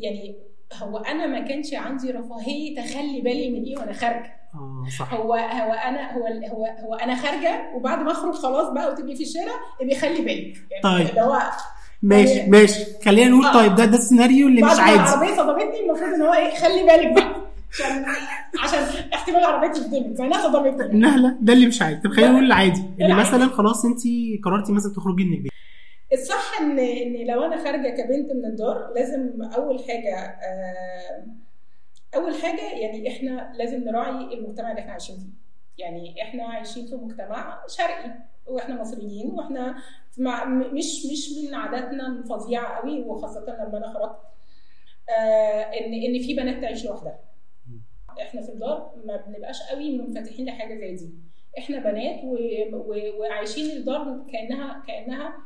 يعني 0.03 0.35
هو 0.81 0.97
أنا 0.97 1.27
ما 1.27 1.39
كانش 1.39 1.73
عندي 1.73 2.11
رفاهية 2.11 2.79
اخلي 2.79 3.21
بالي 3.21 3.49
من 3.51 3.63
إيه 3.63 3.77
وأنا 3.77 3.93
خارجة. 3.93 4.37
آه 4.55 4.85
صح. 4.99 5.13
هو 5.13 5.33
هو 5.33 5.73
أنا 5.73 6.13
هو 6.17 6.27
هو 6.27 6.65
هو 6.85 6.93
أنا 6.95 7.15
خارجة 7.15 7.71
وبعد 7.75 7.99
ما 7.99 8.11
أخرج 8.11 8.33
خلاص 8.33 8.69
بقى 8.73 8.91
وتبقي 8.91 9.15
في 9.15 9.23
الشارع 9.23 9.51
ابقي 9.81 9.95
خلي 9.95 10.21
بالك 10.21 10.57
يعني 10.71 10.83
طيب. 10.83 11.09
اللي 11.09 11.21
هو 11.21 11.39
ماشي 12.03 12.49
ماشي. 12.49 12.85
خلينا 13.05 13.29
نقول 13.29 13.45
آه. 13.45 13.53
طيب 13.53 13.75
ده 13.75 13.85
ده 13.85 13.97
السيناريو 13.97 14.47
اللي 14.47 14.61
مش 14.61 14.79
عادي. 14.79 14.93
العربية 14.95 15.35
صدمتني 15.35 15.79
المفروض 15.79 16.13
إن 16.13 16.21
هو 16.21 16.33
إيه 16.33 16.55
خلي 16.55 16.83
بالك 16.83 17.13
بقى. 17.15 17.35
عشان 17.79 18.05
عشان 18.63 19.09
احتمال 19.13 19.37
العربية 19.39 19.67
تصدمك 19.71 20.19
مع 20.19 20.25
انها 20.25 20.43
صدمتني 20.43 20.99
نهله 20.99 21.37
ده 21.41 21.53
اللي 21.53 21.67
مش 21.67 21.81
عادي. 21.81 22.01
طب 22.01 22.11
خلينا 22.11 22.31
نقول 22.31 22.45
العادي 22.45 22.83
اللي. 23.01 23.13
مثلا 23.15 23.47
خلاص 23.47 23.85
انت 23.85 23.99
قررتي 24.45 24.71
مثلا 24.71 24.93
تخرجي 24.93 25.23
من 25.23 25.33
البيت. 25.33 25.51
الصح 26.13 26.61
ان 26.61 26.79
إن 26.79 27.27
لو 27.27 27.43
أنا 27.45 27.63
خارجة 27.63 27.89
كبنت 28.01 28.31
من 28.31 28.45
الدار 28.45 28.93
لازم 28.95 29.41
أول 29.41 29.83
حاجة 29.83 30.15
آه، 30.17 31.25
أول 32.15 32.35
حاجة 32.41 32.71
يعني 32.73 33.07
إحنا 33.09 33.53
لازم 33.55 33.83
نراعي 33.83 34.33
المجتمع 34.33 34.69
اللي 34.71 34.81
إحنا 34.81 34.91
عايشين 34.91 35.15
فيه. 35.17 35.47
يعني 35.83 36.21
إحنا 36.21 36.43
عايشين 36.43 36.85
في 36.85 36.95
مجتمع 36.95 37.63
شرقي 37.67 38.11
وإحنا 38.47 38.81
مصريين 38.81 39.31
وإحنا 39.31 39.75
مع 40.17 40.45
مش 40.45 41.05
مش 41.05 41.29
من 41.37 41.53
عاداتنا 41.55 42.07
الفظيعة 42.07 42.81
قوي 42.81 42.99
وخاصة 43.01 43.45
لما 43.45 43.77
أنا 43.77 43.93
خرجت 43.93 44.19
آه، 45.09 45.61
ان 45.61 45.93
إن 45.93 46.19
في 46.21 46.33
بنات 46.33 46.61
تعيش 46.61 46.85
لوحدها. 46.85 47.19
إحنا 48.21 48.41
في 48.41 48.49
الدار 48.49 48.93
ما 49.05 49.17
بنبقاش 49.27 49.61
قوي 49.71 49.97
منفتحين 49.97 50.45
لحاجة 50.45 50.75
زي 50.75 50.95
دي. 50.95 51.09
إحنا 51.57 51.79
بنات 51.79 52.23
و... 52.23 52.37
و... 52.73 53.19
وعايشين 53.19 53.77
الدار 53.77 54.23
كانها 54.31 54.83
كأنها 54.87 55.37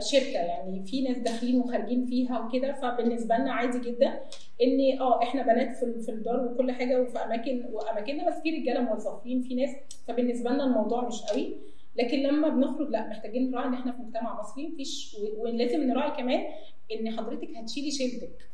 شركة 0.00 0.38
يعني 0.38 0.82
في 0.82 1.02
ناس 1.02 1.18
داخلين 1.18 1.60
وخارجين 1.60 2.06
فيها 2.06 2.40
وكده. 2.40 2.72
فبالنسبة 2.72 3.36
لنا 3.36 3.52
عادي 3.52 3.90
جدا 3.90 4.20
إن 4.62 5.00
آه 5.00 5.22
إحنا 5.22 5.42
بنات 5.42 5.76
في 5.76 6.00
في 6.02 6.08
الدار 6.12 6.44
وكل 6.46 6.72
حاجة 6.72 7.02
وفي 7.02 7.18
أماكن 7.18 7.64
وأماكننا 7.72 8.28
بس 8.28 8.34
في 8.42 8.50
رجالة 8.50 8.80
موظفين 8.80 9.42
في 9.42 9.54
ناس. 9.54 9.70
فبالنسبة 10.08 10.50
لنا 10.50 10.64
الموضوع 10.64 11.06
مش 11.06 11.22
قوي. 11.22 11.56
لكن 11.96 12.18
لما 12.18 12.48
بنخرج 12.48 12.90
لا 12.90 13.08
محتاجين 13.08 13.50
نراعي 13.50 13.68
إن 13.68 13.74
إحنا 13.74 13.92
في 13.92 14.02
مجتمع 14.02 14.40
مصري 14.40 14.68
مفيش. 14.68 15.16
ولازم 15.36 15.82
نراعي 15.82 16.10
كمان 16.22 16.44
إن 16.92 17.10
حضرتك 17.18 17.56
هتشيلي 17.56 17.90
شيلتك. 17.90 18.50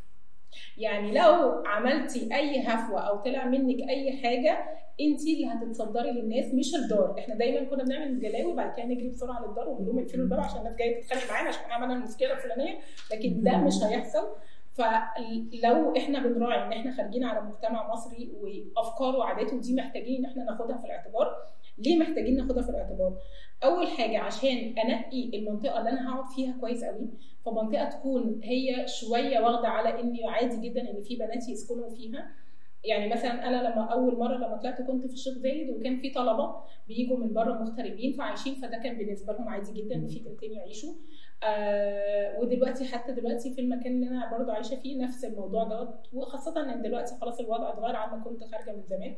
يعني 0.79 1.13
لو 1.13 1.63
عملتي 1.67 2.35
أي 2.35 2.61
هفوة 2.63 3.01
أو 3.01 3.17
طلع 3.17 3.45
منك 3.47 3.81
أي 3.89 4.13
حاجة 4.23 4.65
انت 5.01 5.21
اللي 5.21 5.47
هتتصدري 5.47 6.11
للناس 6.13 6.55
مش 6.55 6.75
الدار. 6.75 7.15
إحنا 7.19 7.35
دايما 7.35 7.65
كنا 7.71 7.85
بنعمل 7.85 8.21
جلاوي 8.21 8.55
بعد 8.55 8.77
كده 8.77 8.87
نجري 8.87 9.09
بسرعة 9.09 9.47
للدار 9.47 9.69
ونقول 9.69 9.87
لهم 9.87 9.99
اقفلوا 9.99 10.25
الباب 10.25 10.41
عشان 10.41 10.59
الناس 10.59 10.77
جاية 10.77 11.01
تتخانق 11.03 11.31
معانا 11.33 11.49
عشان 11.49 11.71
عملنا 11.71 11.95
المشكلة 11.95 12.33
الفلانية 12.33 12.79
لكن 13.13 13.43
ده 13.43 13.57
مش 13.57 13.75
هيحصل. 13.83 14.29
فلو 14.73 15.97
إحنا 15.97 16.19
بنراعي 16.27 16.63
إن 16.67 16.73
إحنا 16.73 16.97
خارجين 16.97 17.25
على 17.25 17.41
مجتمع 17.41 17.93
مصري 17.93 18.33
وافكاره 18.77 19.17
وعاداته 19.19 19.61
دي 19.61 19.75
محتاجين 19.75 20.25
إن 20.25 20.31
إحنا 20.31 20.45
ناخدها 20.45 20.79
في 20.79 20.85
الاعتبار 20.85 21.37
ليه 21.79 21.99
محتاجين 21.99 22.37
ناخدها 22.37 22.63
في 22.63 22.71
الاعتبار؟ 22.71 23.19
أول 23.65 23.87
حاجة 23.87 24.19
عشان 24.19 24.79
أنقي 24.79 25.31
المنطقة 25.35 25.79
اللي 25.79 25.91
أنا 25.91 26.11
هقعد 26.15 26.27
فيها 26.35 26.57
كويس 26.61 26.85
قوي 26.85 27.09
فمنطقة 27.47 27.85
تكون 27.85 28.41
هي 28.45 28.87
شوية 28.89 29.41
واخدة 29.41 29.69
على 29.69 30.01
ان 30.01 30.17
عادي 30.29 30.69
جدا 30.69 30.81
إن 30.81 31.01
في 31.03 31.17
بنات 31.17 31.49
يسكنوا 31.49 31.89
فيها. 31.89 32.31
يعني 32.85 33.09
مثلا 33.09 33.49
أنا 33.49 33.57
لما 33.57 33.85
أول 33.93 34.19
مرة 34.19 34.37
لما 34.37 34.57
طلعت 34.57 34.83
كنت 34.83 35.07
في 35.07 35.13
الشيخ 35.13 35.39
زايد 35.39 35.71
وكان 35.71 35.97
في 35.97 36.11
طلبة 36.11 36.55
بيجوا 36.89 37.17
من 37.17 37.33
بره 37.33 37.53
مغتربين 37.53 38.13
فعايشين 38.13 38.55
فده 38.55 38.79
كان 38.79 38.99
بالنسبة 38.99 39.33
لهم 39.33 39.49
عادي 39.49 39.73
جدا 39.73 39.95
إن 39.95 40.07
في 40.07 40.19
بنتين 40.19 40.53
يعيشوا. 40.53 40.95
آه 41.45 42.41
ودلوقتي 42.41 42.85
حتى 42.85 43.13
دلوقتي 43.13 43.55
في 43.55 43.61
المكان 43.61 43.93
اللي 43.93 44.09
أنا 44.09 44.39
برضو 44.39 44.51
عايشة 44.51 44.77
فيه 44.77 45.03
نفس 45.03 45.25
الموضوع 45.25 45.65
دوت 45.65 45.95
وخاصة 46.13 46.75
إن 46.75 46.83
دلوقتي 46.83 47.15
خلاص 47.21 47.41
الوضع 47.41 47.73
اتغير 47.73 47.97
عن 47.97 48.19
ما 48.19 48.25
كنت 48.25 48.45
خارجة 48.45 48.77
من 48.77 48.83
زمان. 48.83 49.15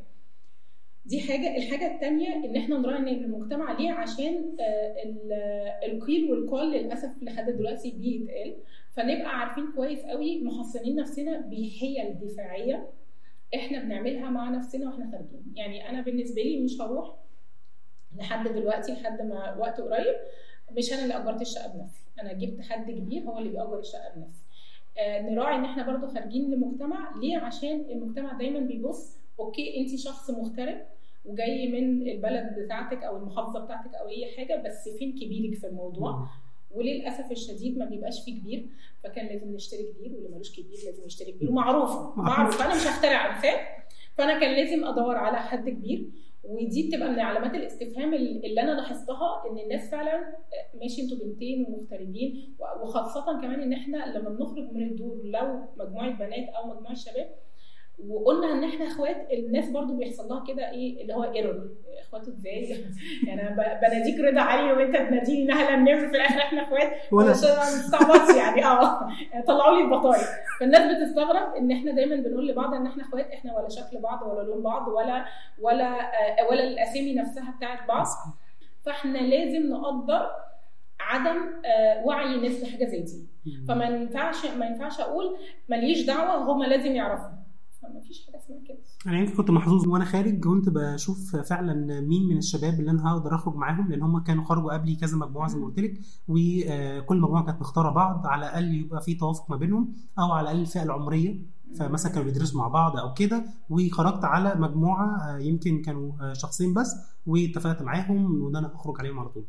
دي 1.05 1.21
حاجة 1.21 1.57
الحاجة 1.57 1.95
الثانية 1.95 2.35
إن 2.35 2.55
إحنا 2.55 2.77
نراعي 2.77 2.99
إن 2.99 3.07
المجتمع 3.23 3.71
ليه 3.79 3.91
عشان 3.91 4.55
آه 4.59 5.03
ال- 5.03 5.91
القيل 5.91 6.31
والقال 6.31 6.71
للأسف 6.71 7.23
لحد 7.23 7.49
دلوقتي 7.49 7.91
بيتقال. 7.91 8.55
فنبقى 8.93 9.39
عارفين 9.39 9.63
كويس 9.75 9.99
قوي 10.05 10.43
محصنين 10.43 10.95
نفسنا 10.95 11.39
بحيل 11.39 12.19
دفاعيه 12.21 12.89
إحنا 13.55 13.79
بنعملها 13.83 14.29
مع 14.29 14.49
نفسنا 14.49 14.89
وإحنا 14.89 15.11
خارجين. 15.11 15.43
يعني 15.55 15.89
أنا 15.89 16.01
بالنسبة 16.01 16.41
لي 16.41 16.59
مش 16.63 16.81
هروح 16.81 17.15
لحد 18.17 18.47
دلوقتي 18.47 18.91
لحد 18.93 19.21
ما 19.21 19.55
وقت 19.59 19.81
قريب 19.81 20.15
مش 20.71 20.93
أنا 20.93 21.03
اللي 21.03 21.13
أجرت 21.17 21.41
الشقة 21.41 21.67
بنفسي. 21.67 22.01
أنا 22.21 22.33
جبت 22.33 22.61
حد 22.61 22.91
كبير 22.91 23.23
هو 23.23 23.37
اللي 23.37 23.49
بيأجر 23.49 23.79
الشقة 23.79 24.11
بنفسه 24.15 24.43
آه 24.97 25.21
نراعي 25.21 25.55
إن 25.55 25.65
إحنا 25.65 25.87
برضو 25.91 26.07
خارجين 26.07 26.51
لمجتمع 26.53 27.13
ليه؟ 27.21 27.37
عشان 27.37 27.85
المجتمع 27.91 28.33
دايما 28.33 28.59
بيبص 28.59 29.17
أوكي 29.39 29.77
أنت 29.81 29.95
شخص 29.99 30.29
مغترب 30.29 30.77
وجاي 31.25 31.67
من 31.71 32.07
البلد 32.09 32.55
بتاعتك 32.59 33.03
أو 33.03 33.17
المحافظة 33.17 33.59
بتاعتك 33.65 33.95
أو 33.95 34.07
أي 34.07 34.35
حاجة 34.37 34.63
بس 34.65 34.89
فين 34.89 35.11
كبيرك 35.11 35.57
في 35.57 35.67
الموضوع؟ 35.67 36.27
وللأسف 36.71 37.31
الشديد 37.31 37.77
ما 37.77 37.85
بيبقاش 37.85 38.23
فيه 38.25 38.39
كبير 38.39 38.65
فكان 39.03 39.27
لازم 39.27 39.53
نشتري 39.55 39.83
كبير 39.83 40.13
واللي 40.15 40.29
ملوش 40.29 40.51
كبير 40.59 40.77
لازم 40.85 41.05
يشتري 41.05 41.31
كبير. 41.31 41.49
ومعروفة 41.49 42.13
معروف 42.21 42.61
أنا 42.61 42.75
مش 42.75 42.81
هخترع 42.87 43.35
امثال 43.35 43.59
فأنا 44.13 44.39
كان 44.39 44.55
لازم 44.55 44.85
أدور 44.85 45.15
على 45.15 45.37
حد 45.37 45.69
كبير 45.69 46.09
ودي 46.43 46.87
بتبقى 46.89 47.09
من 47.09 47.19
علامات 47.19 47.53
الاستفهام 47.55 48.13
اللي 48.13 48.61
أنا 48.61 48.71
لاحظتها 48.71 49.43
إن 49.51 49.57
الناس 49.59 49.89
فعلا 49.91 50.35
ماشي 50.81 51.01
أنتوا 51.01 51.17
بنتين 51.17 51.65
ومغتربين 51.69 52.55
وخاصه 52.81 53.41
كمان 53.41 53.61
إن 53.61 53.73
إحنا 53.73 54.17
لما 54.17 54.29
بنخرج 54.29 54.71
من 54.73 54.83
الدور 54.87 55.21
لو 55.23 55.59
مجموعة 55.77 56.17
بنات 56.17 56.49
أو 56.49 56.67
مجموعة 56.73 56.93
شباب 56.93 57.35
وقلنا 58.07 58.51
إن 58.51 58.63
إحنا 58.63 58.87
إخوات 58.87 59.27
الناس 59.33 59.69
برضو 59.69 59.97
بيحصل 59.97 60.27
لها 60.27 60.43
كده 60.47 60.71
إيه 60.71 61.01
اللي 61.01 61.13
هو 61.13 61.23
ايرور 61.23 61.69
اخوات 62.07 62.27
إزاي؟ 62.27 62.85
يعني 63.27 63.41
أنا 63.41 63.79
بناديك 63.81 64.19
رضا 64.19 64.41
علي 64.41 64.73
وأنت 64.73 64.95
تناديني 64.95 65.45
نهله 65.45 65.75
منير 65.75 66.07
في 66.07 66.15
الآخر 66.15 66.37
إحنا 66.39 66.61
إخوات. 66.61 66.91
ولا 67.11 67.31
مستعبطش 67.31 68.35
يعني 68.37 68.65
آه. 68.65 69.09
طلعوا 69.47 69.77
لي 69.77 69.83
البطايق. 69.83 70.27
فالناس 70.59 70.95
بتستغرب 70.97 71.55
إن 71.55 71.71
إحنا 71.71 71.91
دايما 71.91 72.15
بنقول 72.15 72.47
لبعض 72.47 72.73
إن 72.73 72.85
إحنا 72.85 73.03
إخوات 73.03 73.31
إحنا 73.31 73.57
ولا 73.57 73.69
شكل 73.69 74.01
بعض 74.01 74.21
ولا 74.27 74.43
لون 74.43 74.63
بعض 74.63 74.87
ولا 74.87 75.25
ولا 75.61 75.85
آه 75.85 76.47
ولا 76.51 76.63
الأسامي 76.63 77.13
نفسها 77.15 77.53
بتاعت 77.57 77.87
بعض. 77.87 78.05
فإحنا 78.85 79.17
لازم 79.17 79.69
نقدر 79.69 80.29
عدم 80.99 81.37
آه 81.65 82.05
وعي 82.05 82.35
الناس 82.35 82.63
بحاجة 82.63 82.85
زي 82.85 82.99
دي. 82.99 83.27
فما 83.67 83.85
ينفعش 83.85 84.45
ما 84.45 84.65
ينفعش 84.65 84.99
أقول 84.99 85.37
ماليش 85.69 86.05
دعوة 86.05 86.51
هما 86.51 86.65
لازم 86.65 86.91
يعرفوا. 86.95 87.34
فما 87.95 88.03
فيش 88.03 88.25
حاجة 88.25 88.37
اسمها 88.37 88.59
كده. 88.67 88.77
أنا 89.07 89.19
يمكن 89.19 89.33
كنت 89.35 89.51
محظوظ 89.51 89.87
وأنا 89.87 90.05
خارج 90.05 90.39
كنت 90.43 90.69
بشوف 90.69 91.35
فعلا 91.35 92.01
مين 92.01 92.27
من 92.27 92.37
الشباب 92.37 92.79
اللي 92.79 92.91
أنا 92.91 93.11
هقدر 93.13 93.35
أخرج 93.35 93.55
معاهم 93.55 93.89
لأن 93.89 94.01
هم 94.01 94.19
كانوا 94.23 94.43
خرجوا 94.43 94.73
قبلي 94.73 94.95
كذا 94.95 95.17
مجموعة 95.17 95.47
زي 95.47 95.59
ما 95.59 95.65
قلت 95.65 95.79
لك 95.79 95.99
وكل 96.27 97.17
مجموعة 97.21 97.45
كانت 97.45 97.61
مختارة 97.61 97.89
بعض 97.89 98.27
على 98.27 98.45
الأقل 98.45 98.73
يبقى 98.73 99.01
في 99.01 99.15
توافق 99.15 99.51
ما 99.51 99.57
بينهم 99.57 99.93
أو 100.19 100.31
على 100.31 100.41
الأقل 100.45 100.61
الفئه 100.61 100.83
العمرية 100.83 101.39
فمثلا 101.79 102.11
كانوا 102.11 102.25
بيدرسوا 102.25 102.61
مع 102.61 102.67
بعض 102.67 102.97
أو 102.97 103.13
كده 103.13 103.45
وخرجت 103.69 104.25
على 104.25 104.55
مجموعة 104.55 105.37
يمكن 105.37 105.81
كانوا 105.81 106.33
شخصين 106.33 106.73
بس 106.73 106.95
واتفقت 107.27 107.81
معاهم 107.81 108.41
وإن 108.41 108.55
أنا 108.55 108.75
أخرج 108.75 108.99
عليهم 108.99 109.19
على 109.19 109.29
طول. 109.29 109.43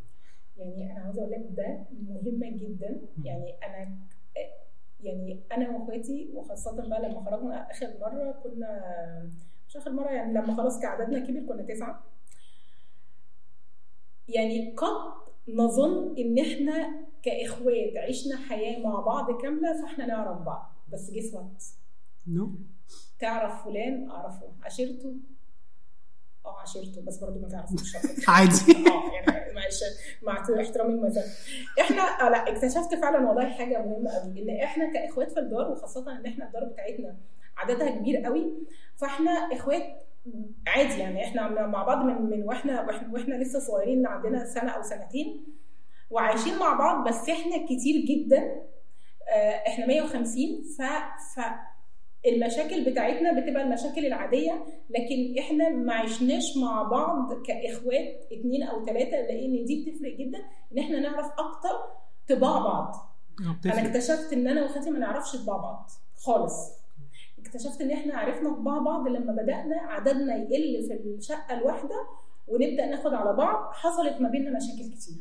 يعني 0.56 0.92
أنا 0.92 1.00
عاوزة 1.04 1.20
أقول 1.20 1.32
لك 1.32 1.48
ده 1.56 1.86
مهمه 2.08 2.56
جدا. 2.56 3.00
يعني 3.24 3.50
أنا 3.66 3.98
يعني 5.00 5.40
أنا 5.52 5.70
وإخواتي 5.70 6.30
وخاصة 6.34 6.88
بقى 6.88 7.02
لما 7.02 7.24
خرجنا 7.24 7.70
آخر 7.70 7.94
مرة 8.00 8.32
كنا 8.44 8.82
مش 9.68 9.76
آخر 9.76 9.92
مرة 9.92 10.08
يعني 10.10 10.32
لما 10.32 10.56
خلاص 10.56 10.80
كعددنا 10.80 11.18
كبر 11.26 11.40
كنا 11.40 11.62
تسعة. 11.62 12.04
يعني 14.28 14.74
قد 14.74 15.12
نظن 15.48 16.18
إن 16.18 16.38
إحنا 16.38 17.06
كإخوات 17.22 17.96
عشنا 17.96 18.36
حياة 18.36 18.80
مع 18.82 19.00
بعض 19.00 19.42
كاملة 19.42 19.82
فإحنا 19.82 20.06
نعرف 20.06 20.42
بعض. 20.42 20.72
بس 20.92 21.10
guess 21.10 21.34
what 21.34 21.64
no 22.26 22.50
تعرف 23.18 23.64
فلان 23.64 24.10
أعرفه. 24.10 24.48
عشرته 24.62 25.14
آه 26.46 26.60
عشرته 26.60 27.02
بس 27.06 27.18
برضه 27.18 27.40
ما 27.40 27.48
تعرفوش. 27.48 27.96
عادي. 28.28 28.72
آه 28.90 29.12
يعني 29.12 29.54
معلش 29.54 29.80
مع 30.22 30.60
احترامي 30.60 30.94
المثل 30.94 31.24
إحنا 31.80 32.02
آه 32.02 32.28
لا 32.28 32.48
اكتشفت 32.48 32.94
فعلا 32.94 33.28
والله 33.28 33.50
حاجة 33.50 33.78
مهمة 33.82 34.10
قوي 34.10 34.42
إن 34.42 34.60
إحنا 34.64 34.92
كإخوات 34.92 35.32
في 35.32 35.40
الدار 35.40 35.70
وخاصة 35.70 36.12
إن 36.18 36.26
إحنا 36.26 36.46
الدار 36.46 36.64
بتاعتنا 36.64 37.16
عددها 37.56 37.90
كبير 37.90 38.16
قوي 38.16 38.52
فإحنا 38.96 39.30
إخوات 39.30 39.82
عادي 40.66 40.98
يعني 40.98 41.24
إحنا 41.24 41.66
مع 41.66 41.82
بعض 41.84 42.04
من 42.04 42.22
من 42.30 42.42
وإحنا 42.42 42.82
وإحنا, 42.82 43.12
وإحنا 43.12 43.34
لسه 43.34 43.58
صغيرين 43.58 44.06
عندنا 44.06 44.44
سنة 44.44 44.70
أو 44.70 44.82
سنتين 44.82 45.44
وعايشين 46.10 46.58
مع 46.58 46.72
بعض 46.72 47.08
بس 47.08 47.28
إحنا 47.28 47.64
كتير 47.66 48.04
جدا 48.08 48.62
إحنا 49.66 49.86
150 49.86 50.62
ف 50.78 50.82
ف 51.34 51.40
المشاكل 52.26 52.84
بتاعتنا 52.90 53.40
بتبقى 53.40 53.62
المشاكل 53.62 54.06
العادية 54.06 54.64
لكن 54.90 55.34
إحنا 55.38 55.68
ما 55.68 55.94
عشناش 55.94 56.56
مع 56.56 56.82
بعض 56.82 57.32
كإخوات 57.42 58.26
اتنين 58.32 58.62
أو 58.62 58.84
ثلاثة 58.84 59.16
لأن 59.16 59.64
دي 59.64 59.84
بتفرق 59.84 60.16
جدا 60.16 60.38
إن 60.72 60.78
إحنا 60.78 61.00
نعرف 61.00 61.26
أكتر 61.26 61.76
طباع 62.28 62.58
بعض. 62.58 62.94
أنا 63.40 63.86
اكتشفت 63.88 64.32
إن 64.32 64.48
أنا 64.48 64.62
واخواتي 64.62 64.90
ما 64.90 64.98
نعرفش 64.98 65.36
طباع 65.36 65.56
بعض 65.56 65.90
خالص. 66.16 66.72
اكتشفت 67.38 67.80
إن 67.80 67.90
إحنا 67.90 68.16
عرفنا 68.18 68.54
طباع 68.54 68.78
بعض 68.78 69.08
لما 69.08 69.32
بدأنا 69.32 69.76
عددنا 69.82 70.36
يقل 70.36 70.86
في 70.88 70.92
الشقة 71.18 71.58
الواحدة 71.58 72.06
ونبدأ 72.48 72.86
ناخد 72.86 73.14
على 73.14 73.32
بعض 73.36 73.72
حصلت 73.72 74.20
ما 74.20 74.28
بيننا 74.28 74.56
مشاكل 74.56 74.90
كتير. 74.94 75.14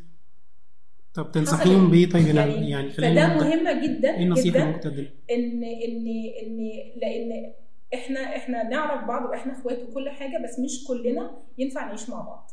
طب 1.16 1.32
تنصحيهم 1.32 1.92
بإيه؟ 1.92 2.10
طيب 2.10 2.28
يعني, 2.36 2.70
يعني 2.70 2.90
فده 2.90 3.28
مهمه 3.28 3.74
جدا 3.88 4.16
إيه 4.18 4.24
النصيحة 4.24 4.72
جدا؟ 4.72 5.10
ان 5.32 5.64
ان 5.64 6.08
ان 6.44 6.58
لأن 7.02 7.54
إحنا 7.94 8.20
إحنا 8.20 8.64
نعرف 8.64 9.08
بعض 9.08 9.30
وإحنا 9.30 9.54
إخوات 9.54 9.80
وكل 9.90 10.10
حاجة 10.10 10.44
بس 10.44 10.60
مش 10.60 10.84
كلنا 10.88 11.38
ينفع 11.58 11.86
نعيش 11.86 12.10
مع 12.10 12.22
بعض. 12.22 12.52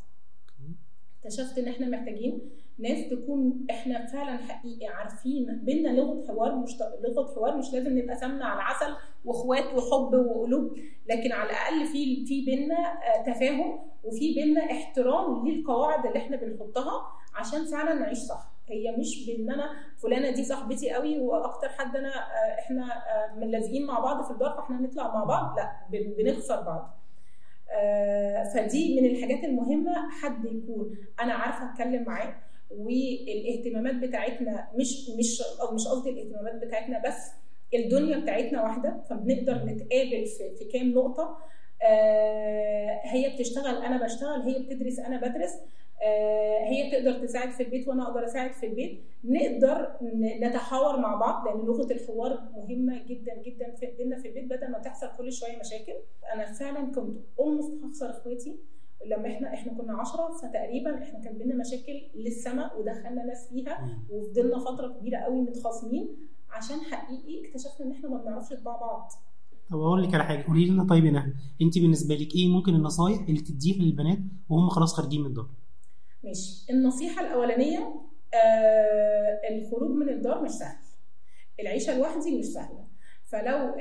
اكتشفت 1.25 1.59
إن 1.59 1.69
إحنا 1.69 1.87
محتاجين 1.89 2.39
ناس 2.79 3.09
تكون 3.11 3.67
إحنا 3.71 4.07
فعلا 4.07 4.37
حقيقي 4.37 4.87
عارفين 4.87 5.61
بينا 5.63 5.89
لغة 5.89 6.27
حوار 6.29 6.57
مش 6.57 6.71
لغة 7.05 7.35
حوار 7.35 7.57
مش 7.57 7.73
لازم 7.73 7.99
نبقى 7.99 8.17
سمنه 8.17 8.45
على 8.45 8.61
عسل 8.63 8.95
وإخوات 9.25 9.65
وحب 9.65 10.15
وقلوب 10.15 10.77
لكن 11.11 11.33
على 11.33 11.51
الأقل 11.51 11.87
في 11.93 12.27
في 12.27 12.45
بينا 12.45 12.77
تفاهم 13.27 13.79
وفي 14.05 14.35
بينا 14.35 14.61
احترام 14.71 15.49
للقواعد 15.49 16.07
اللي 16.07 16.19
إحنا 16.19 16.37
بنحطها. 16.37 17.22
عشان 17.35 17.65
فعلا 17.65 17.95
نعيش 17.95 18.19
صح. 18.19 18.53
هي 18.67 18.97
مش 18.97 19.27
بإن 19.27 19.51
أنا 19.51 19.71
فلانة 20.03 20.31
دي 20.31 20.45
صاحبتي 20.45 20.91
قوي 20.91 21.21
وأكتر 21.21 21.69
حد 21.69 21.97
أنا 21.97 22.11
إحنا 22.59 23.03
ملازقين 23.37 23.87
مع 23.87 24.01
بعض 24.01 24.25
في 24.25 24.31
الدار 24.31 24.53
فإحنا 24.53 24.77
نطلع 24.81 25.15
مع 25.15 25.25
بعض. 25.25 25.57
لأ 25.57 25.73
بنخسر 26.19 26.61
بعض. 26.61 26.99
فدي 28.55 29.01
من 29.01 29.07
الحاجات 29.11 29.45
المهمة 29.45 30.11
حد 30.11 30.45
يكون 30.45 30.97
أنا 31.21 31.35
عارفة 31.35 31.73
أتكلم 31.73 32.03
معاه 32.03 32.35
والاهتمامات 32.71 33.95
بتاعتنا 33.95 34.69
مش 34.75 35.11
مش 35.19 35.43
أو 35.61 35.75
مش 35.75 35.89
قصدي 35.89 36.11
الاهتمامات 36.11 36.55
بتاعتنا 36.65 37.03
بس 37.09 37.31
الدنيا 37.75 38.19
بتاعتنا 38.19 38.63
واحدة 38.63 39.03
فبنقدر 39.11 39.55
نتقابل 39.55 40.27
في, 40.27 40.51
في 40.59 40.65
كام 40.73 40.91
نقطة. 40.93 41.39
هي 43.05 43.35
بتشتغل 43.37 43.77
أنا 43.83 44.05
بشتغل 44.05 44.41
هي 44.43 44.59
بتدرس 44.63 44.99
أنا 44.99 45.17
بدرس. 45.29 45.55
هي 46.69 46.91
تقدر 46.91 47.27
تساعد 47.27 47.51
في 47.51 47.63
البيت 47.63 47.89
وأنا 47.89 48.03
أقدر 48.03 48.25
أساعد 48.25 48.53
في 48.53 48.67
البيت. 48.67 49.01
نقدر 49.25 49.89
نتحاور 50.43 51.01
مع 51.01 51.15
بعض 51.15 51.49
لأن 51.49 51.67
لغة 51.67 51.93
الحوار 51.93 52.49
مهمة 52.57 53.03
جدا 53.07 53.43
جدا 53.47 53.75
في 53.75 53.87
بينا 53.99 54.19
في 54.19 54.29
البيت 54.29 54.45
بدل 54.45 54.71
ما 54.71 54.79
تحصل 54.79 55.07
كل 55.19 55.33
شوية 55.33 55.59
مشاكل. 55.61 55.93
أنا 56.35 56.53
فعلا 56.53 56.93
كنت 56.93 57.19
اولموست 57.39 57.73
هخسر 57.85 58.11
إخواتي. 58.11 58.59
لما 59.07 59.29
إحنا 59.29 59.55
إحنا 59.55 59.73
كنا 59.73 59.97
10 60.01 60.33
فتقريبا 60.33 61.03
إحنا 61.03 61.21
كان 61.21 61.39
بينا 61.39 61.55
مشاكل 61.55 62.01
للسماء 62.15 62.81
ودخلنا 62.81 63.25
ناس 63.25 63.49
فيها 63.49 63.99
وفضلنا 64.11 64.59
فترة 64.59 64.89
كبيرة 64.89 65.19
قوي 65.19 65.41
متخاصمين. 65.41 66.09
عشان 66.51 66.77
حقيقي 66.77 67.49
اكتشفنا 67.49 67.87
إن 67.87 67.93
إحنا 67.93 68.09
ما 68.09 68.17
بنعرفش 68.17 68.53
نطبع 68.53 68.77
بعض. 68.81 69.09
طب 69.71 69.79
أقول 69.81 70.03
لك 70.03 70.15
على 70.15 70.25
حاجة. 70.25 70.47
قولي 70.47 70.67
لنا 70.67 70.85
طيب 70.85 71.05
يا 71.05 71.11
نهى 71.11 71.33
أنت 71.63 71.79
بالنسبة 71.79 72.15
لك 72.15 72.35
إيه 72.35 72.49
ممكن 72.49 72.75
النصايح 72.75 73.19
اللي 73.29 73.41
تديها 73.41 73.83
للبنات 73.83 74.19
وهم 74.49 74.69
خلاص 74.69 74.95
خارجين 74.95 75.21
من 75.21 75.27
الدار؟ 75.27 75.47
ماشي. 76.25 76.73
النصيحة 76.73 77.27
الأولانية 77.27 77.95
آه 78.35 79.41
الخروج 79.51 79.91
من 79.91 80.09
الدار 80.09 80.43
مش 80.43 80.51
سهل. 80.51 80.77
العيشة 81.61 81.99
لوحدي 81.99 82.39
مش 82.39 82.45
سهلة. 82.45 82.87
فلو 83.25 83.75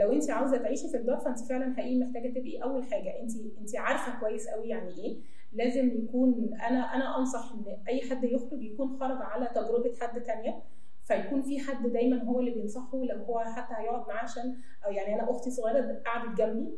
لو 0.00 0.12
انت 0.12 0.30
عاوزة 0.30 0.56
تعيشي 0.56 0.88
في 0.88 0.96
الدار 0.96 1.18
فانت 1.20 1.38
فعلا 1.40 1.74
حقيقي 1.74 1.98
محتاجة 1.98 2.28
تبقي 2.28 2.62
أول 2.62 2.84
حاجة. 2.84 3.20
انت 3.22 3.30
انت 3.60 3.76
عارفة 3.76 4.20
كويس 4.20 4.48
قوي 4.48 4.68
يعني 4.68 4.90
إيه. 4.98 5.16
لازم 5.52 5.88
يكون 6.04 6.54
أنا 6.54 6.94
أنا 6.94 7.18
أنصح 7.18 7.52
إن 7.52 7.76
أي 7.88 8.10
حد 8.10 8.24
يخرج 8.24 8.62
يكون 8.62 8.98
خرج 9.00 9.18
على 9.20 9.46
تجربة 9.54 9.94
حد 10.00 10.22
تانية. 10.22 10.62
فيكون 11.04 11.42
في 11.42 11.58
حد 11.58 11.86
دايما 11.92 12.22
هو 12.24 12.40
اللي 12.40 12.50
بينصحه 12.50 12.98
لو 13.04 13.24
هو 13.24 13.38
حتى 13.38 13.74
هيقعد 13.78 14.08
معاه 14.08 14.22
عشان 14.22 14.56
أو 14.86 14.92
يعني 14.92 15.14
أنا 15.14 15.30
أختي 15.30 15.50
صغيرة 15.50 16.02
قعدت 16.06 16.38
جنبي. 16.38 16.68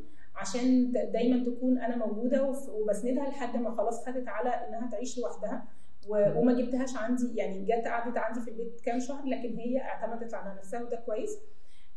عشان 0.40 0.92
دايما 0.92 1.44
تكون 1.44 1.78
أنا 1.78 2.06
موجودة 2.06 2.54
وبسندها 2.68 3.28
لحد 3.28 3.56
ما 3.56 3.70
خلاص 3.70 4.06
خدت 4.06 4.28
على 4.28 4.48
إنها 4.48 4.90
تعيش 4.90 5.18
لوحدها. 5.18 5.68
وما 6.08 6.52
جبتهاش 6.52 6.96
عندي 6.96 7.36
يعني 7.36 7.64
جت 7.64 7.86
قعدت 7.86 8.18
عندي 8.18 8.40
في 8.40 8.50
البيت 8.50 8.80
كام 8.80 9.00
شهر 9.00 9.24
لكن 9.26 9.56
هي 9.56 9.80
اعتمدت 9.80 10.34
على 10.34 10.58
نفسها 10.58 10.82
وده 10.82 10.96
كويس. 10.96 11.38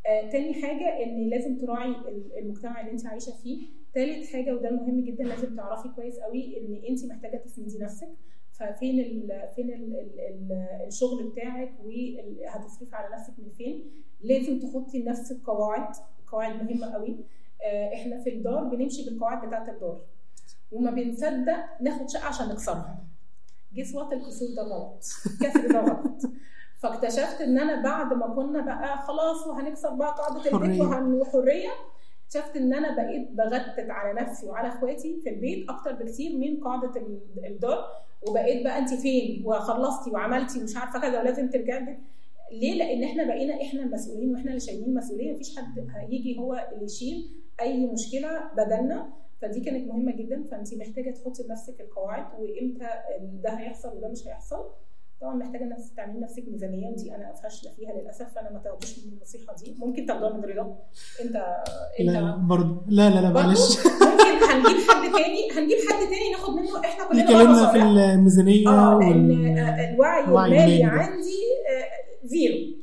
آه 0.05 0.29
تاني 0.29 0.53
حاجة 0.53 1.03
إن 1.03 1.29
لازم 1.29 1.57
تراعي 1.57 1.95
المجتمع 2.37 2.81
اللي 2.81 2.91
أنت 2.91 3.05
عايشة 3.05 3.31
فيه. 3.43 3.67
تالت 3.93 4.27
حاجة 4.33 4.55
وده 4.55 4.71
مهم 4.71 5.03
جدا 5.03 5.23
لازم 5.23 5.55
تعرفي 5.55 5.89
كويس 5.89 6.19
قوي 6.19 6.57
إن 6.57 6.81
أنت 6.89 7.05
محتاجة 7.05 7.37
تسندي 7.37 7.79
نفسك. 7.79 8.09
ففين 8.51 8.99
ال 8.99 9.49
فين 9.55 9.69
ال 9.73 9.95
ال 9.95 10.19
ال 10.19 10.51
الشغل 10.87 11.29
بتاعك 11.29 11.71
وهتصرفي 11.83 12.95
على 12.95 13.15
نفسك 13.15 13.33
من 13.37 13.49
فين. 13.49 13.91
لازم 14.21 14.59
تحطي 14.59 14.99
لنفسك 14.99 15.37
قواعد 15.45 15.95
قواعد 16.31 16.63
مهمة 16.63 16.93
قوي. 16.93 17.17
إحنا 17.93 18.19
في 18.23 18.29
الدار 18.29 18.63
بنمشي 18.63 19.09
بالقواعد 19.09 19.47
بتاعة 19.47 19.69
الدار. 19.71 20.01
وما 20.71 20.91
بنصدق 20.91 21.57
ناخد 21.81 22.09
شقة 22.09 22.25
عشان 22.25 22.49
نكسرها. 22.49 22.97
جس 23.73 23.95
وات 23.95 24.13
الكسور 24.13 24.47
ده 24.55 24.63
غلط. 24.63 25.03
كسر 25.41 25.67
ده 25.73 25.79
غلط. 25.79 26.21
فاكتشفت 26.79 27.41
إن 27.41 27.59
أنا 27.59 27.81
بعد 27.81 28.13
ما 28.13 28.27
كنا 28.27 28.61
بقى 28.61 28.97
خلاص 28.97 29.47
وهنكسر 29.47 29.89
بقى 29.89 30.15
قاعدة 30.17 30.51
البيت 30.51 30.81
وحرية 31.21 31.69
اكتشفت 32.25 32.55
إن 32.57 32.73
أنا 32.73 32.95
بقيت 32.95 33.31
بغتت 33.31 33.89
على 33.89 34.21
نفسي 34.21 34.45
وعلى 34.45 34.67
إخواتي 34.67 35.21
في 35.23 35.29
البيت 35.29 35.69
أكتر 35.69 35.91
بكتير 35.93 36.37
من 36.37 36.57
قاعدة 36.63 37.01
ال- 37.01 37.45
الدار. 37.45 37.85
وبقيت 38.27 38.63
بقى 38.63 38.77
انت 38.79 38.93
فين؟ 38.93 39.43
وخلصتي 39.45 40.11
وعملتي 40.11 40.59
ومش 40.59 40.77
عارفة 40.77 40.99
كذا 41.01 41.19
ولازم 41.21 41.49
ترجعي. 41.49 41.97
ليه؟ 42.51 42.73
لأن 42.75 43.03
إحنا 43.03 43.23
بقينا 43.23 43.61
إحنا 43.61 43.81
المسؤولين 43.83 44.31
وإحنا 44.33 44.49
اللي 44.49 44.59
شايلين 44.59 44.85
المسؤوليه 44.89 45.33
مفيش 45.33 45.57
حد 45.57 45.87
هيجي 45.95 46.39
هو 46.39 46.69
اللي 46.73 46.85
يشيل. 46.85 47.31
أي 47.61 47.85
مشكلة 47.85 48.29
بدلنا 48.57 49.09
فدي 49.41 49.59
كانت 49.59 49.87
مهمة 49.87 50.11
جدا 50.15 50.43
فانت 50.51 50.73
محتاجة 50.73 51.11
تحطي 51.11 51.43
لنفسك 51.43 51.81
القواعد 51.81 52.25
وإمتى 52.39 52.87
ده 53.43 53.49
هيحصل 53.49 53.97
وده 53.97 54.07
مش 54.07 54.27
هيحصل. 54.27 54.65
طبعا 55.21 55.35
محتاجة 55.35 55.63
إنك 55.63 55.77
تعملي 55.97 56.19
لنفسك 56.19 56.43
ميزانية 56.47 56.87
ودي 56.89 57.15
أنا 57.15 57.33
فاشله 57.43 57.71
فيها 57.71 57.91
للأسف 57.93 58.33
فأنا 58.35 58.51
ما 58.51 58.59
تاخدوش 58.59 58.97
من 59.05 59.13
النصيحة 59.13 59.55
دي. 59.55 59.75
ممكن 59.79 60.05
تاخدوها 60.05 60.33
من 60.37 60.43
رضا؟ 60.45 60.75
انت 61.25 61.33
لا 61.99 62.19
انت 62.35 62.39
برضه 62.49 62.81
لا 62.87 63.09
لا 63.09 63.21
لا 63.21 63.29
معلش. 63.29 63.77
ممكن 63.85 64.45
هنجيب 64.51 64.77
حد 64.89 65.11
تاني 65.11 65.51
هنجيب 65.51 65.77
حد 65.89 65.99
تاني 66.09 66.31
ناخد 66.31 66.53
منه 66.53 66.79
إحنا 66.85 67.07
كلنا 67.07 67.23
اتكلمنا 67.23 67.71
في. 67.71 67.77
الميزانية 68.13 68.69
آه 68.69 68.97
وال 68.97 69.31
الوعي 69.95 70.23
المالي. 70.23 70.83
عندي 70.83 71.39
آه، 71.69 72.27
زيرو. 72.27 72.80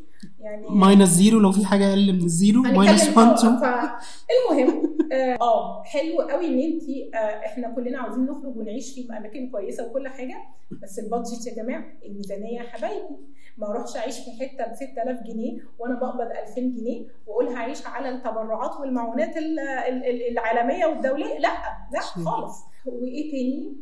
يعني 0.51 0.67
ماينس 0.71 1.09
زيرو 1.09 1.39
لو 1.41 1.53
في 1.53 1.67
حاجة 1.67 1.89
أقل 1.91 2.13
من 2.13 2.25
ال 2.25 2.32
zero 2.32 2.63
minus 2.63 3.03
هنتكلم 3.03 3.19
1 3.29 3.39
2 3.39 3.53
آه 3.55 3.61
فالمهم 3.61 4.97
آه 5.43 5.83
حلو 5.85 6.21
قوي 6.21 6.47
إن 6.47 6.59
انت 6.73 6.83
آه 7.15 7.19
إحنا 7.47 7.71
كلنا 7.75 7.99
عاوزين 7.99 8.25
نخرج 8.25 8.57
ونعيش 8.57 8.95
في 8.95 9.09
أماكن 9.19 9.51
كويسة 9.51 9.87
وكل 9.87 10.09
حاجة 10.09 10.37
بس 10.83 10.99
ال 10.99 11.06
budget 11.06 11.47
يا 11.47 11.63
جماعة 11.63 11.85
الميزانية 12.07 12.59
يا 12.59 12.63
حبايبي. 12.63 13.17
ما 13.59 13.67
أروحش 13.71 13.97
أعيش 13.97 14.15
في 14.19 14.31
حتة 14.31 14.73
ب 14.73 14.75
6000 14.75 15.23
جنيه 15.27 15.59
وأنا 15.79 15.95
بقبض 15.95 16.21
2000 16.49 16.61
جنيه 16.61 17.07
وأقول 17.27 17.49
هعيش 17.49 17.87
على 17.87 18.09
التبرعات 18.09 18.81
والمعونات 18.81 19.37
ال- 19.37 19.59
ال- 19.61 20.05
ال- 20.05 20.31
العالمية 20.33 20.87
والدولية. 20.87 21.39
لأ 21.39 21.53
لأ 21.93 22.01
خالص. 22.01 22.57
وإيه 22.87 23.31
تاني؟ 23.31 23.77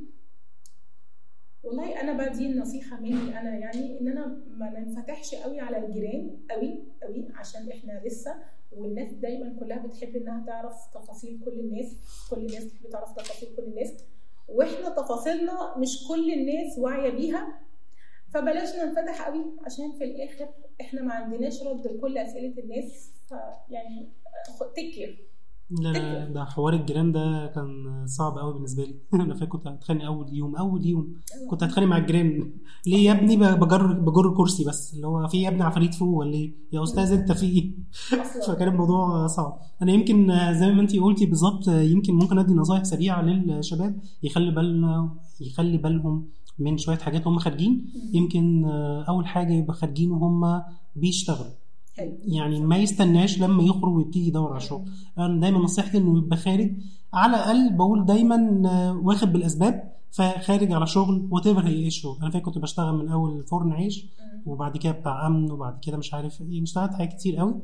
والله 1.66 2.00
أنا 2.00 2.12
بقى 2.12 2.30
دي 2.32 2.46
النصيحة 2.46 3.00
مني 3.00 3.38
أنا 3.40 3.56
يعني 3.58 4.00
إن 4.00 4.08
أنا 4.08 4.26
ما 4.48 4.70
ننفتحش 4.80 5.34
قوي 5.34 5.60
على 5.60 5.86
الجيران 5.86 6.38
قوي 6.50 6.84
قوي 7.02 7.28
عشان 7.34 7.70
إحنا 7.70 8.02
لسه 8.04 8.34
والناس 8.72 9.12
دايما 9.12 9.56
كلها 9.60 9.86
بتحب 9.86 10.16
إنها 10.16 10.46
تعرف 10.46 10.74
تفاصيل 10.94 11.40
كل 11.44 11.52
الناس 11.60 11.96
كل 12.30 12.36
الناس 12.38 12.64
بتحب 12.64 12.90
تعرف 12.90 13.12
تفاصيل 13.16 13.48
كل 13.56 13.62
الناس 13.62 13.92
وإحنا 14.48 14.88
تفاصيلنا 14.88 15.78
مش 15.78 16.08
كل 16.08 16.32
الناس 16.32 16.78
واعية 16.78 17.10
بيها 17.10 17.60
فبلاش 18.34 18.76
ننفتح 18.76 19.28
قوي 19.28 19.44
عشان 19.66 19.92
في 19.98 20.04
الآخر 20.04 20.48
إحنا 20.80 21.02
ما 21.02 21.14
عندناش 21.14 21.62
رد 21.62 21.86
لكل 21.86 22.18
أسئلة 22.18 22.58
الناس 22.58 23.10
فيعني 23.28 24.08
تكير 24.76 25.26
لا 25.70 25.92
لا 25.92 26.28
ده 26.28 26.44
حوار 26.44 26.74
الجيران 26.74 27.12
ده 27.12 27.46
كان 27.54 28.04
صعب 28.06 28.38
قوي 28.38 28.52
بالنسبة 28.54 28.84
لي. 28.84 28.94
أنا 29.22 29.34
فاكر 29.34 29.46
كنت 29.46 29.66
هتخانق 29.66 30.04
أول 30.04 30.34
يوم 30.34 30.56
أول 30.56 30.86
يوم 30.86 31.14
كنت 31.50 31.62
هتخانق 31.62 31.86
مع 31.86 31.96
الجيران. 31.96 32.52
ليه 32.86 33.06
يا 33.06 33.12
ابني؟ 33.12 33.36
بجر 33.36 33.92
بجر 33.92 34.34
كرسي 34.36 34.64
بس. 34.64 34.94
اللي 34.94 35.06
هو 35.06 35.28
في 35.28 35.42
يا 35.42 35.48
ابني 35.48 35.62
عفاريت 35.62 35.94
فوق 35.94 36.18
ولا 36.18 36.32
إيه؟ 36.32 36.54
يا 36.72 36.82
أستاذ 36.82 37.12
أنت 37.12 37.32
في 37.32 37.46
إيه؟ 37.46 37.72
فكان 38.48 38.68
الموضوع 38.68 39.26
صعب. 39.26 39.58
أنا 39.82 39.92
يمكن 39.92 40.26
زي 40.52 40.70
ما 40.72 40.80
أنت 40.80 40.96
قلتي 40.96 41.26
بالظبط 41.26 41.68
يمكن 41.68 42.14
ممكن 42.14 42.38
أدي 42.38 42.54
نصايح 42.54 42.82
سريعة 42.82 43.22
للشباب 43.22 44.00
يخلي 44.22 44.50
بالنا 44.50 45.14
يخلي 45.40 45.78
بالهم 45.78 46.28
من 46.58 46.78
شوية 46.78 46.96
حاجات 46.98 47.26
هم 47.26 47.38
خارجين. 47.38 47.92
يمكن 48.12 48.64
أول 49.08 49.26
حاجة 49.26 49.52
يبقى 49.52 49.74
خارجين 49.74 50.10
وهم 50.10 50.62
بيشتغلوا. 50.96 51.65
يعني 52.24 52.60
ما 52.60 52.76
يستناش 52.76 53.38
لما 53.40 53.62
يخرج 53.62 53.94
ويبتدي 53.94 54.28
يدور 54.28 54.50
على 54.50 54.60
شغل. 54.60 54.90
أنا 55.18 55.40
دايما 55.40 55.58
نصيحتي 55.58 55.98
إنه 55.98 56.18
يبقى 56.18 56.36
خارج. 56.36 56.72
على 57.12 57.36
الأقل 57.36 57.76
بقول 57.76 58.04
دايما 58.04 58.62
آه، 58.66 59.00
واخد 59.02 59.32
بالأسباب 59.32 59.92
فخارج 60.10 60.72
على 60.72 60.86
شغل 60.86 61.28
whatever 61.30 61.66
هي 61.66 61.72
إيه 61.72 61.86
الشغل. 61.86 62.18
أنا 62.22 62.30
فاكر 62.30 62.44
كنت 62.44 62.58
بشتغل 62.58 62.94
من 62.94 63.08
أول 63.08 63.42
فرن 63.42 63.72
عيش 63.72 64.06
وبعد 64.46 64.76
كده 64.76 64.92
بتاع 64.92 65.26
أمن 65.26 65.50
وبعد 65.50 65.78
كده 65.82 65.96
مش 65.96 66.14
عارف 66.14 66.40
إيه. 66.42 66.62
اشتغلت 66.62 66.94
حاجات 66.94 67.12
كتير 67.12 67.36
قوي. 67.36 67.54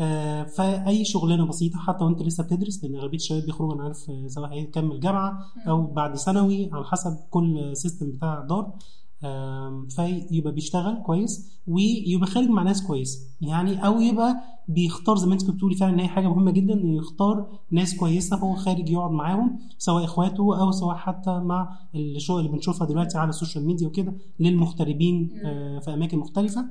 آه، 0.00 0.42
فأي 0.44 1.04
شغلانة 1.04 1.46
بسيطة 1.46 1.78
حتى 1.78 2.04
وأنت 2.04 2.22
لسه 2.22 2.44
بتدرس 2.44 2.84
لأن 2.84 2.94
أغلبية 2.94 3.16
الشباب 3.16 3.42
بيخرجوا 3.46 3.74
أنا 3.74 3.82
عارف 3.82 4.10
آه، 4.10 4.26
سواء 4.28 4.52
هيكمل 4.52 5.00
جامعة 5.00 5.38
أو 5.68 5.86
بعد 5.86 6.16
ثانوي 6.16 6.70
على 6.72 6.84
حسب 6.84 7.16
كل 7.30 7.76
system 7.76 8.10
بتاع 8.10 8.40
دار 8.40 8.72
فيبقى 9.96 10.52
بيشتغل 10.52 11.02
كويس 11.02 11.60
ويبقى 11.66 12.26
خارج 12.26 12.48
مع 12.48 12.62
ناس 12.62 12.82
كويسه 12.86 13.18
يعني 13.40 13.86
أو 13.86 14.00
يبقى 14.00 14.36
بيختار 14.68 15.16
زي 15.16 15.26
ما 15.26 15.32
أنت 15.32 15.46
كنت 15.46 15.54
بتقولي 15.56 15.74
فعلا 15.74 15.94
إن 15.94 16.00
هي 16.00 16.08
حاجة 16.08 16.28
مهمة 16.28 16.50
جدا 16.50 16.74
إنه 16.74 16.96
يختار 16.96 17.58
ناس 17.70 17.96
كويسة 17.96 18.36
هو 18.36 18.54
خارج 18.54 18.90
يقعد 18.90 19.10
معاهم 19.10 19.58
سواء 19.78 20.04
إخواته 20.04 20.60
أو 20.60 20.70
سواء 20.70 20.96
حتى 20.96 21.38
مع 21.38 21.78
الشغل 21.94 22.38
اللي 22.40 22.50
بنشوفها 22.52 22.86
دلوقتي 22.88 23.18
على 23.18 23.28
ال 23.28 23.33
social 23.33 23.66
media 23.66 23.86
وكده 23.88 24.14
للمغتربين 24.40 25.30
آه، 25.44 25.78
في 25.78 25.94
أماكن 25.94 26.18
مختلفة. 26.18 26.64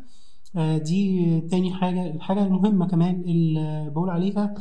آه، 0.56 0.78
دي 0.78 1.42
تاني 1.42 1.74
حاجة 1.74 2.12
الحاجة 2.16 2.44
المهمة 2.46 2.88
كمان 2.88 3.22
اللي 3.22 3.92
بقول 3.96 4.10
عليها 4.10 4.54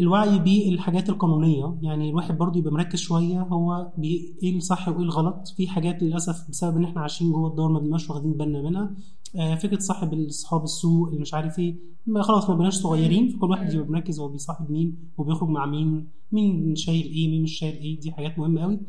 الوعي 0.00 0.38
بالحاجات 0.38 1.08
القانونية. 1.08 1.78
يعني 1.82 2.10
الواحد 2.10 2.38
برضو 2.38 2.58
يبقى 2.58 2.72
مركز 2.72 2.98
شوية 2.98 3.42
هو 3.42 3.92
إيه 4.42 4.56
الصح 4.56 4.88
وإيه 4.88 4.98
الغلط. 5.02 5.48
في 5.56 5.68
حاجات 5.68 6.02
للأسف 6.02 6.50
بسبب 6.50 6.76
إن 6.76 6.84
إحنا 6.84 7.00
عايشين 7.00 7.32
جوه 7.32 7.50
الدار 7.50 7.68
ما 7.68 7.78
بنبقاش 7.78 8.10
واخدين 8.10 8.32
بالنا 8.32 8.62
منها. 8.62 8.94
آه، 9.36 9.54
فكرة 9.54 9.78
صاحب 9.78 10.14
اصحاب 10.14 10.64
السوق 10.64 11.08
اللي 11.08 11.20
مش 11.20 11.34
عارف 11.34 11.58
إيه. 11.58 11.76
ما 12.06 12.22
خلاص 12.22 12.50
ما 12.50 12.54
بقناش 12.56 12.74
صغيرين 12.74 13.28
فكل 13.28 13.50
واحد 13.50 13.72
يبقى 13.74 13.88
مركز 13.88 14.20
هو 14.20 14.28
بيصاحب 14.28 14.70
مين 14.70 14.96
وبيخرج 15.18 15.48
مع 15.48 15.66
مين 15.66 16.06
مين 16.32 16.76
شايل 16.76 17.04
إيه 17.04 17.28
مين 17.28 17.42
مش 17.42 17.58
شايل 17.58 17.74
إيه. 17.74 18.00
دي 18.00 18.12
حاجات 18.12 18.38
مهمة 18.38 18.62
قوي 18.62 18.80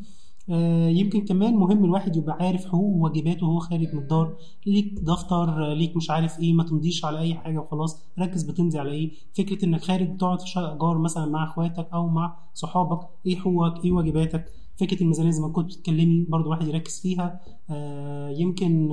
يمكن 0.88 1.24
كمان 1.24 1.54
مهم 1.54 1.84
الواحد 1.84 2.16
يبقى 2.16 2.36
عارف 2.40 2.66
حقوقه 2.66 2.84
وواجباته 2.98 3.46
وهو 3.46 3.58
خارج 3.58 3.94
من 3.94 3.98
الدار. 4.02 4.36
ليك 4.66 4.94
دفتر 5.02 5.70
آه، 5.70 5.74
ليك 5.74 5.96
مش 5.96 6.10
عارف 6.10 6.40
إيه 6.40 6.52
ما 6.52 6.64
تمضيش 6.64 7.04
على 7.04 7.18
أي 7.18 7.34
حاجة 7.34 7.58
وخلاص. 7.58 8.02
ركز 8.18 8.42
بتمضي 8.42 8.78
على 8.78 8.90
إيه. 8.90 9.12
فكرة 9.34 9.64
انك 9.64 9.80
خارج 9.80 10.16
تقعد 10.16 10.40
في 10.40 10.48
شقه 10.48 10.72
ايجار 10.72 10.98
مثلا 10.98 11.26
مع 11.26 11.44
اخواتك 11.44 11.88
أو 11.94 12.08
مع 12.08 12.36
صحابك 12.54 13.08
إيه 13.26 13.36
حقوقك 13.36 13.84
إيه 13.84 13.92
واجباتك. 13.92 14.44
فكرة 14.76 15.00
الميزانية 15.02 15.30
زي 15.30 15.42
ما 15.42 15.48
كنت 15.48 15.66
بتتكلمي 15.66 16.26
برضو 16.28 16.50
واحد 16.50 16.68
يركز 16.68 17.00
فيها. 17.00 17.40
آه، 17.70 18.28
يمكن 18.30 18.88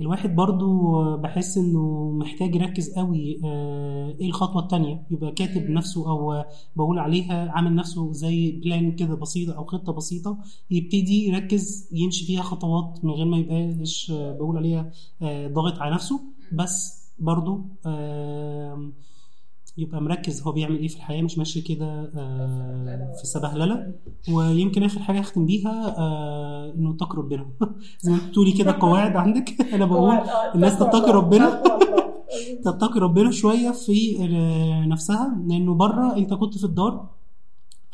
الواحد 0.00 0.36
برضو 0.36 0.92
بحس 1.16 1.58
إنه 1.58 2.10
محتاج 2.10 2.54
يركز 2.54 2.94
قوي 2.94 3.40
آه، 3.44 4.16
إيه 4.20 4.26
الخطوة 4.26 4.62
التانية؟ 4.62 5.06
يبقى 5.10 5.32
كاتب 5.32 5.70
نفسه 5.70 6.10
أو 6.10 6.44
بقول 6.76 6.98
عليها 6.98 7.50
عامل 7.50 7.74
نفسه 7.74 8.12
زي 8.12 8.60
بلان 8.60 8.92
كده 8.96 9.14
بسيطه 9.14 9.56
أو 9.56 9.64
خطة 9.64 9.92
بسيطة 9.92 10.38
يبتدي 10.70 11.28
يركز 11.28 11.88
يمشي 11.92 12.26
فيها 12.26 12.42
خطوات 12.42 13.04
من 13.04 13.10
غير 13.10 13.24
ما 13.26 13.36
يبقاش 13.36 14.12
بقول 14.14 14.56
عليها 14.56 14.90
آه، 15.22 15.48
ضاغط 15.48 15.78
على 15.78 15.94
نفسه. 15.94 16.20
بس 16.52 17.06
برضو 17.18 17.60
يبقى 19.78 20.00
مركز 20.02 20.42
هو 20.42 20.52
بيعمل 20.52 20.78
إيه 20.78 20.88
في 20.88 20.96
الحياة 20.96 21.22
مش 21.22 21.38
ماشي 21.38 21.60
كده 21.60 21.86
آه، 22.16 23.12
في 23.20 23.26
سبهلله 23.26 23.92
ويمكن 24.32 24.82
آخر 24.82 25.00
حاجة 25.00 25.20
اختم 25.20 25.46
بيها 25.46 25.94
آه، 25.98 26.72
إنه 26.74 26.90
اتقي 26.94 27.18
ربنا. 27.18 27.46
زي 28.00 28.12
ما 28.12 28.18
بتقولي 28.28 28.52
كده 28.52 28.72
قواعد 28.80 29.16
عندك. 29.16 29.60
أنا 29.74 29.84
بقول 29.84 30.18
الناس 30.54 30.78
تتقي 30.78 31.12
ربنا. 31.12 31.62
تتقي 32.64 33.00
ربنا 33.00 33.30
شوية 33.30 33.70
في 33.70 34.16
آه، 34.20 34.84
نفسها. 34.86 35.36
لأنه 35.48 35.74
بره 35.74 36.16
أنت 36.16 36.34
كنت 36.34 36.58
في 36.58 36.64
الدار 36.64 37.08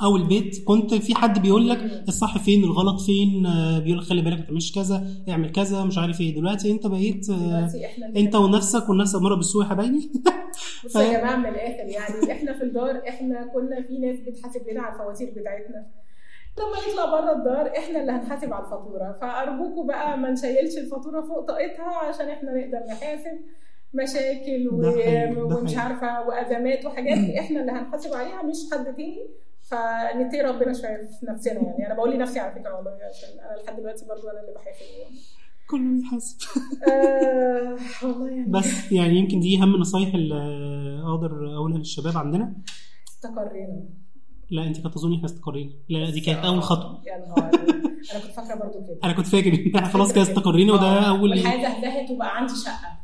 أو 0.03 0.17
البيت 0.17 0.65
كنت 0.65 0.95
في 0.95 1.15
حد 1.15 1.43
بيقول 1.43 1.69
لك 1.69 2.05
الصح 2.09 2.39
فين 2.39 2.65
الغلط 2.65 3.01
فين 3.01 3.47
آه، 3.47 3.79
بيقول 3.79 3.99
لك 3.99 4.05
خلي 4.05 4.23
بالك 4.23 4.39
ما 4.39 4.45
تعملش 4.45 4.73
كذا 4.73 5.07
اعمل 5.29 5.51
كذا 5.53 5.85
مش 5.85 5.99
عارف 5.99 6.21
إيه. 6.21 6.35
دلوقتي 6.37 6.71
أنت 6.73 6.87
بقيت 6.87 7.31
آه، 7.31 7.37
دلوقتي 7.37 7.87
أنت 8.17 8.35
ونفسك 8.35 8.89
والنفس 8.89 9.15
أمارة 9.15 9.35
بالسوء 9.35 9.63
يا 9.65 9.69
حبايبي. 9.69 10.11
بصوا 10.85 11.03
يا 11.03 11.19
جماعة 11.19 11.37
من 11.37 11.47
الآخر 11.47 11.89
يعني 11.89 12.33
إحنا 12.33 12.53
في 12.53 12.65
الدار 12.65 13.03
إحنا 13.09 13.45
كنا 13.47 13.83
في 13.83 13.99
ناس 13.99 14.17
بتحاسب 14.21 14.69
لنا 14.69 14.83
على 14.83 14.93
الفواتير 14.95 15.31
بتاعتنا. 15.37 15.87
لما 16.59 16.93
نطلع 16.93 17.05
بره 17.21 17.33
الدار 17.33 17.79
إحنا 17.79 18.01
اللي 18.01 18.13
هنحاسب 18.13 18.53
على 18.53 18.65
الفاتورة. 18.65 19.13
فأرجوكوا 19.21 19.85
بقى 19.85 20.19
ما 20.19 20.31
نشيلش 20.31 20.79
الفاتورة 20.79 21.21
فوق 21.21 21.41
طاقتها 21.41 21.97
عشان 21.97 22.29
إحنا 22.29 22.53
نقدر 22.53 22.79
نحاسب. 22.87 23.39
مشاكل 23.95 24.69
و... 24.69 24.75
ومش. 25.59 25.77
عارفة 25.77 26.27
وأزمات 26.29 26.85
وحاجات 26.85 27.19
إحنا 27.39 27.61
اللي 27.61 27.73
هنحاسب 27.73 28.15
عليها 28.15 28.43
مش 28.43 28.57
حد 28.73 28.85
تاني. 28.85 29.27
فنتقي 29.63 30.41
ربنا 30.41 30.73
شوية 30.73 30.97
في 31.21 31.27
نفسنا 31.27 31.61
يعني. 31.61 31.87
أنا 31.87 31.95
بقول 31.95 32.15
لنفسي 32.15 32.41
على 32.41 32.53
فكرة 32.61 32.77
والله 32.77 32.99
عشان 33.09 33.29
أنا 33.39 33.63
لحد 33.63 33.77
دلوقتي 33.77 34.05
برضو 34.07 34.29
أنا 34.29 34.41
اللي 34.41 34.53
بحاسب 34.53 34.83
يعني. 34.99 35.17
كله 35.71 35.91
بيحاسب 36.01 36.39
آه 36.91 37.77
والله 38.03 38.29
يعني 38.31 38.51
بس 38.51 38.93
يعني 38.93 39.17
يمكن 39.19 39.41
دي 39.41 39.63
أهم 39.63 39.75
النصايح 39.75 40.15
اللي 40.15 40.35
أقدر 41.07 41.55
أقولها 41.57 41.79
للشباب 41.79 42.17
عندنا. 42.19 42.55
استقرينا 43.09 43.83
لا 44.51 44.67
أنت 44.67 44.81
كنت 44.81 44.95
تظني 44.95 45.17
إحنا 45.17 45.27
استقرينا. 45.27 45.71
لا 45.89 46.11
دي 46.11 46.21
كانت 46.21 46.45
أول 46.45 46.63
خطوة. 46.63 47.03
يا 47.07 47.19
نهار 47.19 47.51
أنا 48.13 48.21
كنت 48.21 48.33
فاكرة 48.33 48.55
برضو 48.55 48.73
كده. 48.87 48.99
أنا 49.05 49.13
كنت 49.13 49.27
فاكر 49.27 49.53
إن 49.55 49.75
إحنا 49.77 49.89
خلاص 49.89 50.13
كده 50.13 50.23
استقرينا 50.23 50.73
وده 50.73 50.83
آه، 50.87 51.09
أول 51.09 51.31
والحياة 51.31 51.63
دهدهت 51.63 52.11
وبقى 52.11 52.37
عندي 52.37 52.53
شقة. 52.55 53.02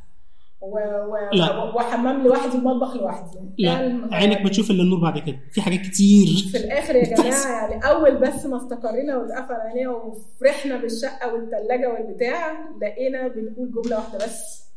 و... 0.61 0.79
و... 0.79 1.16
لا. 1.33 1.62
وحمام 1.62 2.23
لوحدي 2.23 2.57
ومطبخ 2.57 2.97
لوحدي. 2.97 3.38
لا. 3.59 4.09
عينك 4.12 4.42
بتشوف 4.42 4.71
إلا 4.71 4.83
النور 4.83 5.01
بعد 5.01 5.18
كده. 5.18 5.38
في 5.53 5.61
حاجات 5.61 5.81
كتير. 5.81 6.27
في 6.53 6.59
الآخر 6.59 6.97
يا 6.97 7.14
جماعة 7.14 7.47
يعني 7.47 7.90
أول 7.90 8.16
بس 8.16 8.47
ما 8.47 8.57
استقرينا 8.57 9.16
واتقفل 9.16 9.55
علينا 9.55 9.90
وفرحنا 9.90 10.77
بالشقة 10.77 11.35
والثلاجه 11.35 11.92
والبتاع 11.92 12.53
لقينا 12.83 13.29
بنقول 13.29 13.73
جملة 13.73 13.97
واحدة 13.97 14.18
بس. 14.18 14.68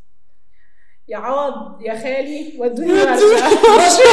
يا 1.10 1.18
عوض 1.18 1.82
يا 1.82 1.94
خالي 1.94 2.54
ودوني 2.60 2.92
ورشة. 2.92 4.12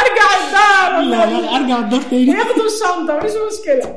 أرجع 0.00 0.28
الدار. 0.40 1.02
لا 1.02 1.40
لا 1.40 1.56
أرجع 1.56 1.78
الدار 1.78 2.02
تاني. 2.02 2.26
ياخدوا 2.26 2.66
الشنطة 2.66 3.16
مش 3.16 3.32
مشكلة. 3.52 3.96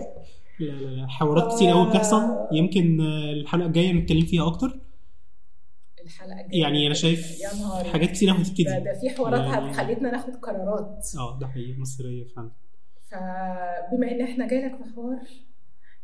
لا 0.60 0.72
لا 0.72 1.02
لا 1.02 1.08
حوارات 1.08 1.56
كتير 1.56 1.72
قوي 1.72 1.90
بتحصل. 1.90 2.22
يمكن 2.52 3.02
آه، 3.02 3.34
الحلقة 3.34 3.66
الجاية 3.66 3.94
نتكلم 3.94 4.26
فيها 4.26 4.48
أكتر. 4.48 4.80
الحلقة 6.10 6.42
الجايه 6.42 6.62
يعني 6.62 6.86
أنا 6.88 6.94
شايف 6.94 7.40
يا 7.42 7.54
نهار 7.62 7.84
حاجات 7.86 8.10
كتير 8.12 8.32
هتبتدي. 8.32 8.64
ده, 8.64 8.80
ده 8.80 8.94
في 9.02 9.10
حوارات 9.10 9.40
يعني- 9.54 9.74
خلتنا 9.74 10.12
ناخد 10.12 10.36
قرارات. 10.36 11.06
آه 11.18 11.40
ده 11.40 11.48
حقيقي. 11.48 11.80
مصريه 11.80 12.24
فعلا. 12.36 12.52
فبما 13.12 14.12
إن 14.12 14.22
إحنا 14.22 14.48
جايلك 14.48 14.76
في 14.78 14.84
حوار 14.96 15.20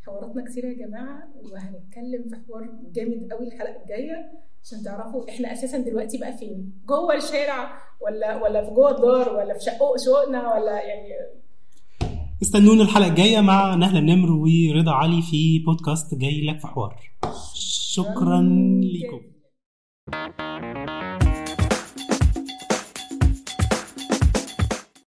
حواراتنا 0.06 0.46
كتير 0.52 0.66
يا 0.66 0.88
جماعة 0.88 1.24
وهنتكلم 1.36 2.24
في 2.30 2.36
حوار 2.48 2.70
جامد 2.94 3.32
قوي 3.34 3.48
الحلقة 3.48 3.82
الجاية 3.84 4.32
عشان 4.64 4.84
تعرفوا 4.84 5.30
إحنا 5.30 5.54
أساسا 5.54 5.78
دلوقتي 5.78 6.18
بقى 6.18 6.38
فين. 6.38 6.74
جوه 6.86 7.16
الشارع 7.16 7.80
ولا 8.02 8.44
ولا 8.44 8.66
في 8.66 8.72
جوه 8.72 8.92
الدار 8.92 9.30
ولا 9.36 9.54
في 9.54 9.60
شقق 9.60 9.98
شقنا 10.06 10.54
ولا 10.54 10.72
يعني 10.84 11.10
استنونا 12.42 12.84
الحلقة 12.84 13.08
الجاية 13.10 13.42
مع 13.42 13.76
نهلة 13.76 14.00
النمر 14.00 14.32
ورضا 14.32 14.92
علي 14.92 15.22
في 15.22 15.60
بودكاست 15.60 16.16
جاي 16.16 16.46
لك 16.46 16.60
في 16.60 16.68
حوار. 16.68 17.00
شكرا 17.56 18.42
لكم 18.84 19.22
Thank 20.12 20.66
you. 20.66 20.75